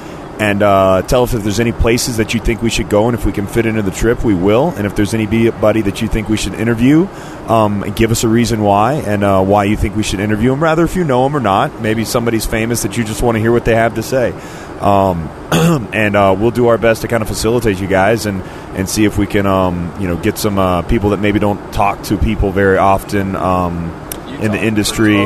And 0.43 0.61
uh, 0.61 1.03
tell 1.03 1.23
us 1.23 1.33
if 1.33 1.41
there's 1.41 1.61
any 1.61 1.71
places 1.71 2.17
that 2.17 2.33
you 2.33 2.41
think 2.41 2.61
we 2.61 2.69
should 2.69 2.89
go, 2.89 3.07
and 3.07 3.17
if 3.17 3.25
we 3.25 3.31
can 3.31 3.47
fit 3.47 3.65
into 3.65 3.81
the 3.81 3.91
trip, 3.91 4.25
we 4.25 4.33
will. 4.33 4.71
And 4.71 4.85
if 4.85 4.93
there's 4.93 5.13
anybody 5.13 5.81
that 5.83 6.01
you 6.01 6.09
think 6.09 6.27
we 6.27 6.35
should 6.35 6.53
interview, 6.53 7.07
um, 7.47 7.79
give 7.95 8.11
us 8.11 8.25
a 8.25 8.27
reason 8.27 8.61
why 8.61 8.95
and 8.95 9.23
uh, 9.23 9.41
why 9.41 9.63
you 9.63 9.77
think 9.77 9.95
we 9.95 10.03
should 10.03 10.19
interview 10.19 10.49
them. 10.49 10.61
Rather, 10.61 10.83
if 10.83 10.97
you 10.97 11.05
know 11.05 11.23
them 11.23 11.37
or 11.37 11.39
not, 11.39 11.81
maybe 11.81 12.03
somebody's 12.03 12.45
famous 12.45 12.81
that 12.81 12.97
you 12.97 13.05
just 13.05 13.21
want 13.21 13.37
to 13.37 13.39
hear 13.39 13.53
what 13.53 13.63
they 13.63 13.73
have 13.73 13.95
to 13.95 14.03
say. 14.03 14.33
Um, 14.81 15.29
and 15.93 16.13
uh, 16.17 16.35
we'll 16.37 16.51
do 16.51 16.67
our 16.67 16.77
best 16.77 17.03
to 17.03 17.07
kind 17.07 17.23
of 17.23 17.29
facilitate 17.29 17.79
you 17.79 17.87
guys 17.87 18.25
and, 18.25 18.41
and 18.75 18.89
see 18.89 19.05
if 19.05 19.17
we 19.17 19.27
can, 19.27 19.45
um, 19.45 19.95
you 19.97 20.09
know, 20.09 20.17
get 20.17 20.37
some 20.37 20.59
uh, 20.59 20.81
people 20.81 21.11
that 21.11 21.21
maybe 21.21 21.39
don't 21.39 21.73
talk 21.73 22.03
to 22.03 22.17
people 22.17 22.51
very 22.51 22.77
often 22.77 23.37
um, 23.37 23.93
in 24.41 24.51
the 24.51 24.61
industry. 24.61 25.25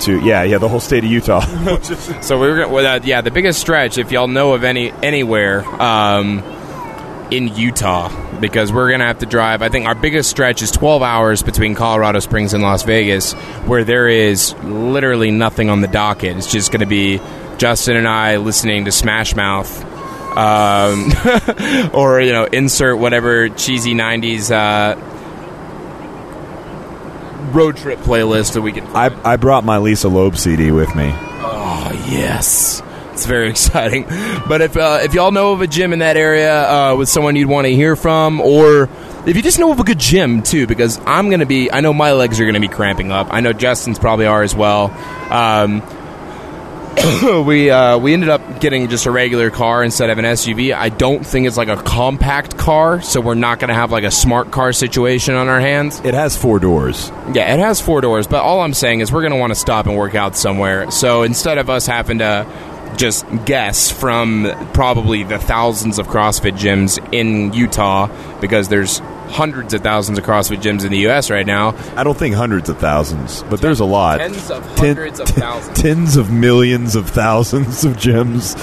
To 0.00 0.20
yeah, 0.20 0.42
yeah, 0.42 0.58
the 0.58 0.68
whole 0.68 0.80
state 0.80 1.04
of 1.04 1.10
Utah. 1.10 1.40
So 2.22 2.38
we 2.40 2.48
were 2.48 2.56
gonna, 2.56 2.68
well, 2.68 2.86
uh, 2.86 3.00
yeah, 3.04 3.20
the 3.20 3.30
biggest 3.30 3.60
stretch, 3.60 3.98
if 3.98 4.12
y'all 4.12 4.28
know 4.28 4.54
of 4.54 4.64
any 4.64 4.92
anywhere 5.02 5.64
um, 5.80 6.42
in 7.30 7.48
Utah, 7.54 8.08
because 8.40 8.72
we're 8.72 8.90
gonna 8.90 9.06
have 9.06 9.18
to 9.20 9.26
drive. 9.26 9.62
I 9.62 9.68
think 9.68 9.86
our 9.86 9.94
biggest 9.94 10.30
stretch 10.30 10.62
is 10.62 10.70
12 10.70 11.02
hours 11.02 11.42
between 11.42 11.74
Colorado 11.74 12.20
Springs 12.20 12.54
and 12.54 12.62
Las 12.62 12.82
Vegas, 12.82 13.32
where 13.64 13.84
there 13.84 14.08
is 14.08 14.54
literally 14.64 15.30
nothing 15.30 15.70
on 15.70 15.80
the 15.80 15.88
docket. 15.88 16.36
It's 16.36 16.50
just 16.50 16.72
gonna 16.72 16.86
be 16.86 17.20
Justin 17.58 17.96
and 17.96 18.08
I 18.08 18.36
listening 18.36 18.84
to 18.84 18.92
Smash 18.92 19.34
Mouth. 19.34 19.84
Um, 20.36 21.12
or 21.94 22.20
you 22.20 22.32
know, 22.32 22.44
insert 22.44 22.98
whatever 22.98 23.48
cheesy 23.48 23.94
'90s 23.94 24.50
uh, 24.50 25.00
road 27.54 27.76
trip 27.76 27.98
playlist 28.00 28.54
that 28.54 28.62
we 28.62 28.72
can. 28.72 28.86
I, 28.88 29.32
I 29.32 29.36
brought 29.36 29.64
my 29.64 29.78
Lisa 29.78 30.08
Loeb 30.08 30.36
CD 30.36 30.70
with 30.70 30.94
me. 30.94 31.10
Oh 31.12 32.06
yes, 32.08 32.82
it's 33.12 33.26
very 33.26 33.50
exciting. 33.50 34.04
But 34.48 34.60
if 34.60 34.76
uh, 34.76 35.00
if 35.02 35.14
y'all 35.14 35.32
know 35.32 35.52
of 35.52 35.60
a 35.60 35.66
gym 35.66 35.92
in 35.92 36.00
that 36.00 36.16
area 36.16 36.68
uh, 36.68 36.96
with 36.96 37.08
someone 37.08 37.36
you'd 37.36 37.48
want 37.48 37.66
to 37.66 37.74
hear 37.74 37.96
from, 37.96 38.40
or 38.40 38.88
if 39.26 39.36
you 39.36 39.42
just 39.42 39.58
know 39.58 39.72
of 39.72 39.80
a 39.80 39.84
good 39.84 39.98
gym 39.98 40.42
too, 40.42 40.66
because 40.66 41.00
I'm 41.06 41.30
gonna 41.30 41.46
be, 41.46 41.70
I 41.72 41.80
know 41.80 41.92
my 41.92 42.12
legs 42.12 42.40
are 42.40 42.46
gonna 42.46 42.60
be 42.60 42.68
cramping 42.68 43.10
up. 43.12 43.28
I 43.30 43.40
know 43.40 43.52
Justin's 43.52 43.98
probably 43.98 44.26
are 44.26 44.42
as 44.42 44.54
well. 44.54 44.90
Um, 45.30 45.82
we 47.46 47.70
uh, 47.70 47.98
we 47.98 48.12
ended 48.12 48.28
up 48.28 48.60
getting 48.60 48.88
just 48.88 49.06
a 49.06 49.12
regular 49.12 49.50
car 49.50 49.84
instead 49.84 50.10
of 50.10 50.18
an 50.18 50.24
SUV. 50.24 50.74
I 50.74 50.88
don't 50.88 51.24
think 51.24 51.46
it's 51.46 51.56
like 51.56 51.68
a 51.68 51.76
compact 51.76 52.58
car, 52.58 53.00
so 53.00 53.20
we're 53.20 53.34
not 53.34 53.60
going 53.60 53.68
to 53.68 53.74
have 53.74 53.92
like 53.92 54.02
a 54.02 54.10
smart 54.10 54.50
car 54.50 54.72
situation 54.72 55.36
on 55.36 55.46
our 55.46 55.60
hands. 55.60 56.00
It 56.00 56.14
has 56.14 56.36
four 56.36 56.58
doors. 56.58 57.10
Yeah, 57.32 57.54
it 57.54 57.60
has 57.60 57.80
four 57.80 58.00
doors, 58.00 58.26
but 58.26 58.42
all 58.42 58.60
I'm 58.60 58.74
saying 58.74 59.00
is 59.00 59.12
we're 59.12 59.20
going 59.20 59.32
to 59.32 59.38
want 59.38 59.52
to 59.52 59.58
stop 59.58 59.86
and 59.86 59.96
work 59.96 60.16
out 60.16 60.36
somewhere. 60.36 60.90
So 60.90 61.22
instead 61.22 61.58
of 61.58 61.70
us 61.70 61.86
having 61.86 62.18
to 62.18 62.44
just 62.96 63.24
guess 63.44 63.88
from 63.90 64.52
probably 64.72 65.22
the 65.22 65.38
thousands 65.38 66.00
of 66.00 66.08
CrossFit 66.08 66.58
gyms 66.58 66.98
in 67.14 67.52
Utah, 67.52 68.08
because 68.40 68.68
there's 68.68 69.00
hundreds 69.28 69.74
of 69.74 69.82
thousands 69.82 70.18
of 70.18 70.24
CrossFit 70.24 70.60
gyms 70.62 70.84
in 70.84 70.90
the 70.90 70.98
U.S. 71.00 71.30
right 71.30 71.46
now. 71.46 71.74
I 71.96 72.04
don't 72.04 72.16
think 72.16 72.34
hundreds 72.34 72.68
of 72.68 72.78
thousands, 72.78 73.42
but 73.44 73.60
there's 73.60 73.80
a 73.80 73.84
lot. 73.84 74.18
Tens 74.18 74.50
of 74.50 74.64
Ten- 74.76 74.96
hundreds 74.96 75.20
of 75.20 75.28
thousands. 75.30 75.80
Tens 75.82 76.16
of 76.16 76.30
millions 76.30 76.94
of 76.96 77.08
thousands 77.10 77.84
of 77.84 77.94
gyms. 77.96 78.54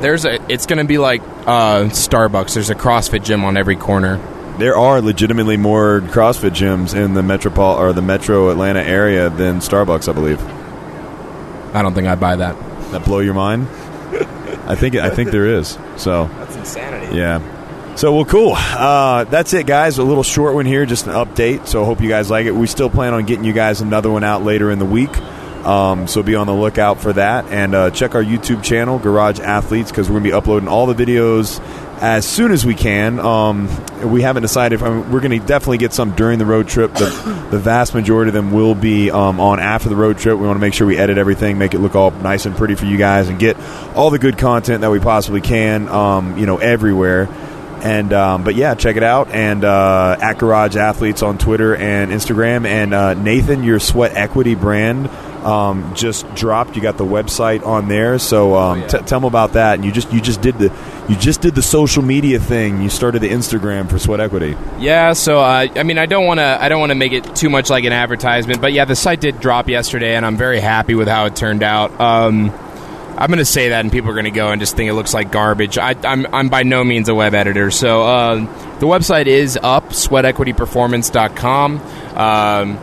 There's 0.00 0.24
a. 0.24 0.40
It's 0.50 0.66
going 0.66 0.78
to 0.78 0.84
be 0.84 0.98
like 0.98 1.22
uh, 1.46 1.84
Starbucks. 1.90 2.54
There's 2.54 2.70
a 2.70 2.74
CrossFit 2.74 3.24
gym 3.24 3.44
on 3.44 3.56
every 3.56 3.76
corner. 3.76 4.16
There 4.58 4.76
are 4.76 5.00
legitimately 5.00 5.56
more 5.56 6.00
CrossFit 6.00 6.50
gyms 6.50 6.94
in 6.94 7.14
the 7.14 7.22
metropol 7.22 7.78
or 7.78 7.92
the 7.94 8.02
Metro 8.02 8.50
Atlanta 8.50 8.82
area 8.82 9.30
than 9.30 9.60
Starbucks, 9.60 10.08
I 10.08 10.12
believe. 10.12 10.40
I 11.74 11.82
don't 11.82 11.94
think 11.94 12.08
I'd 12.08 12.20
buy 12.20 12.36
that. 12.36 12.56
That 12.90 13.04
blow 13.04 13.20
your 13.20 13.34
mind? 13.34 13.68
I 14.66 14.74
think 14.74 14.96
I 14.96 15.08
think 15.10 15.30
there 15.30 15.46
is. 15.46 15.78
So 15.96 16.26
That's 16.26 16.56
insanity. 16.56 17.16
yeah. 17.16 17.38
So 17.96 18.14
well, 18.14 18.24
cool. 18.24 18.54
Uh, 18.56 19.24
that's 19.24 19.52
it, 19.52 19.66
guys. 19.66 19.98
A 19.98 20.02
little 20.02 20.22
short 20.22 20.54
one 20.54 20.64
here, 20.64 20.86
just 20.86 21.06
an 21.06 21.12
update. 21.12 21.66
So 21.66 21.82
I 21.82 21.86
hope 21.86 22.00
you 22.00 22.08
guys 22.08 22.30
like 22.30 22.46
it. 22.46 22.52
We 22.52 22.66
still 22.66 22.88
plan 22.88 23.12
on 23.12 23.26
getting 23.26 23.44
you 23.44 23.52
guys 23.52 23.82
another 23.82 24.10
one 24.10 24.24
out 24.24 24.42
later 24.42 24.70
in 24.70 24.78
the 24.78 24.86
week. 24.86 25.14
Um, 25.64 26.08
so 26.08 26.22
be 26.22 26.34
on 26.34 26.46
the 26.46 26.54
lookout 26.54 27.00
for 27.00 27.12
that, 27.12 27.44
and 27.46 27.74
uh, 27.74 27.90
check 27.90 28.14
our 28.14 28.24
YouTube 28.24 28.62
channel, 28.62 28.98
Garage 28.98 29.40
Athletes, 29.40 29.90
because 29.90 30.08
we're 30.08 30.14
going 30.14 30.24
to 30.24 30.30
be 30.30 30.32
uploading 30.32 30.68
all 30.68 30.86
the 30.86 30.94
videos 30.94 31.60
as 32.00 32.26
soon 32.26 32.50
as 32.50 32.64
we 32.64 32.74
can. 32.74 33.20
Um, 33.20 33.68
we 34.02 34.22
haven't 34.22 34.40
decided. 34.40 34.76
If, 34.76 34.82
I 34.82 34.88
mean, 34.88 35.12
we're 35.12 35.20
going 35.20 35.38
to 35.38 35.46
definitely 35.46 35.76
get 35.76 35.92
some 35.92 36.16
during 36.16 36.38
the 36.38 36.46
road 36.46 36.66
trip. 36.66 36.94
The, 36.94 37.48
the 37.50 37.58
vast 37.58 37.94
majority 37.94 38.30
of 38.30 38.34
them 38.34 38.52
will 38.52 38.74
be 38.74 39.10
um, 39.10 39.38
on 39.38 39.60
after 39.60 39.90
the 39.90 39.96
road 39.96 40.16
trip. 40.16 40.38
We 40.38 40.46
want 40.46 40.56
to 40.56 40.62
make 40.62 40.72
sure 40.72 40.86
we 40.86 40.96
edit 40.96 41.18
everything, 41.18 41.58
make 41.58 41.74
it 41.74 41.80
look 41.80 41.94
all 41.94 42.10
nice 42.10 42.46
and 42.46 42.56
pretty 42.56 42.74
for 42.74 42.86
you 42.86 42.96
guys, 42.96 43.28
and 43.28 43.38
get 43.38 43.58
all 43.94 44.08
the 44.08 44.18
good 44.18 44.38
content 44.38 44.80
that 44.80 44.90
we 44.90 44.98
possibly 44.98 45.42
can. 45.42 45.90
Um, 45.90 46.38
you 46.38 46.46
know, 46.46 46.56
everywhere. 46.56 47.28
And 47.82 48.12
um, 48.12 48.44
but 48.44 48.54
yeah, 48.54 48.74
check 48.74 48.96
it 48.96 49.02
out 49.02 49.30
and 49.30 49.64
uh, 49.64 50.16
at 50.20 50.38
Garage 50.38 50.76
Athletes 50.76 51.22
on 51.22 51.38
Twitter 51.38 51.74
and 51.76 52.10
Instagram. 52.12 52.66
And 52.66 52.92
uh, 52.94 53.14
Nathan, 53.14 53.62
your 53.62 53.80
Sweat 53.80 54.14
Equity 54.16 54.54
brand 54.54 55.08
um, 55.44 55.94
just 55.94 56.32
dropped. 56.34 56.76
You 56.76 56.82
got 56.82 56.98
the 56.98 57.04
website 57.04 57.64
on 57.66 57.88
there, 57.88 58.18
so 58.18 58.54
um, 58.54 58.70
Oh, 58.78 58.80
yeah. 58.82 58.86
t- 58.88 58.98
tell 58.98 59.20
them 59.20 59.24
about 59.24 59.54
that. 59.54 59.74
And 59.76 59.84
you 59.84 59.92
just 59.92 60.12
you 60.12 60.20
just 60.20 60.42
did 60.42 60.58
the 60.58 60.70
you 61.08 61.16
just 61.16 61.40
did 61.40 61.54
the 61.54 61.62
social 61.62 62.02
media 62.02 62.38
thing. 62.38 62.82
You 62.82 62.90
started 62.90 63.20
the 63.22 63.30
Instagram 63.30 63.88
for 63.90 63.98
Sweat 63.98 64.20
Equity. 64.20 64.56
Yeah, 64.78 65.14
so 65.14 65.40
uh, 65.40 65.66
I 65.74 65.82
mean, 65.82 65.98
I 65.98 66.06
don't 66.06 66.26
want 66.26 66.38
to, 66.38 66.58
I 66.62 66.68
don't 66.68 66.78
want 66.80 66.90
to 66.90 66.94
make 66.96 67.12
it 67.12 67.34
too 67.34 67.48
much 67.50 67.68
like 67.70 67.84
an 67.84 67.92
advertisement, 67.92 68.60
but 68.60 68.72
yeah, 68.72 68.84
the 68.84 68.94
site 68.94 69.20
did 69.20 69.40
drop 69.40 69.68
yesterday, 69.68 70.14
and 70.14 70.24
I'm 70.26 70.36
very 70.36 70.60
happy 70.60 70.94
with 70.94 71.08
how 71.08 71.24
it 71.24 71.34
turned 71.34 71.62
out. 71.62 71.98
Um, 72.00 72.52
I'm 73.16 73.28
going 73.28 73.38
to 73.38 73.44
say 73.44 73.70
that, 73.70 73.80
and 73.80 73.92
people 73.92 74.10
are 74.10 74.14
going 74.14 74.24
to 74.24 74.30
go 74.30 74.50
and 74.50 74.60
just 74.60 74.76
think 74.76 74.88
it 74.88 74.94
looks 74.94 75.12
like 75.12 75.30
garbage. 75.30 75.78
I, 75.78 75.94
I'm, 76.04 76.26
I'm 76.34 76.48
by 76.48 76.62
no 76.62 76.82
means 76.84 77.08
a 77.08 77.14
web 77.14 77.34
editor, 77.34 77.70
so 77.70 78.02
uh, 78.02 78.36
the 78.78 78.86
website 78.86 79.26
is 79.26 79.58
up, 79.62 79.90
sweatequityperformance.com. 79.90 81.80
Um, 82.16 82.78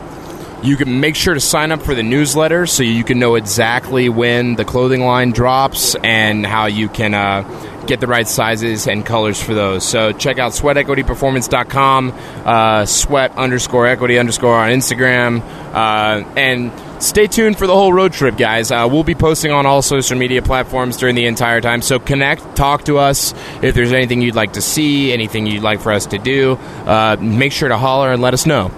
you 0.64 0.76
can 0.76 1.00
make 1.00 1.16
sure 1.16 1.34
to 1.34 1.40
sign 1.40 1.72
up 1.72 1.82
for 1.82 1.94
the 1.94 2.04
newsletter 2.04 2.66
so 2.66 2.84
you 2.84 3.04
can 3.04 3.20
know 3.20 3.36
exactly 3.36 4.10
when 4.10 4.56
the 4.56 4.66
clothing 4.66 5.02
line 5.02 5.32
drops 5.32 5.96
and 5.96 6.46
how 6.46 6.66
you 6.66 6.90
can 6.90 7.14
uh, 7.14 7.44
get 7.86 8.00
the 8.00 8.08
right 8.08 8.28
sizes 8.28 8.88
and 8.88 9.06
colors 9.06 9.42
for 9.42 9.54
those. 9.54 9.88
So 9.88 10.12
check 10.14 10.40
out 10.40 10.54
sweatequityperformance.com, 10.54 12.14
uh, 12.46 12.86
sweat 12.86 13.38
underscore 13.38 13.88
equity 13.88 14.18
underscore 14.18 14.56
on 14.56 14.72
Instagram, 14.72 15.42
uh, 15.74 16.28
and 16.36 16.72
stay 17.00 17.28
tuned 17.28 17.58
for 17.58 17.68
the 17.68 17.74
whole 17.74 17.94
road 17.94 18.14
trip, 18.14 18.38
guys. 18.38 18.72
Uh, 18.72 18.88
we'll 18.90 19.04
be 19.04 19.16
posting 19.16 19.52
on 19.52 19.66
all 19.66 19.82
social 19.82 20.18
media 20.18 20.42
platforms 20.42 20.98
during 20.98 21.16
the 21.16 21.26
entire 21.26 21.62
time. 21.62 21.82
So 21.82 22.00
connect, 22.00 22.56
talk 22.56 22.84
to 22.86 22.98
us. 22.98 23.34
If 23.62 23.76
there's 23.76 23.94
anything 23.94 24.22
you'd 24.22 24.36
like 24.36 24.54
to 24.54 24.62
see, 24.62 25.12
anything 25.12 25.48
you'd 25.48 25.64
like 25.64 25.82
for 25.82 25.92
us 25.92 26.06
to 26.08 26.18
do, 26.18 26.54
uh, 26.86 27.18
make 27.20 27.52
sure 27.52 27.70
to 27.70 27.78
holler 27.78 28.12
and 28.12 28.22
let 28.22 28.34
us 28.34 28.46
know. 28.46 28.70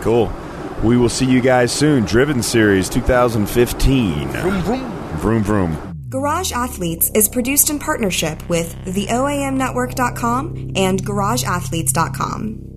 Cool. 0.00 0.32
We 0.82 0.96
will 0.96 1.08
see 1.08 1.26
you 1.26 1.40
guys 1.40 1.72
soon. 1.72 2.04
Driven 2.04 2.42
Series 2.42 2.88
2015. 2.88 4.28
Vroom 4.28 5.42
vroom. 5.42 5.88
Garage 6.08 6.52
Athletes 6.52 7.10
is 7.14 7.28
produced 7.28 7.68
in 7.68 7.78
partnership 7.78 8.48
with 8.48 8.82
the 8.84 9.06
OAMnetwork.com 9.08 10.72
and 10.74 11.02
GarageAthletes.com. 11.04 12.67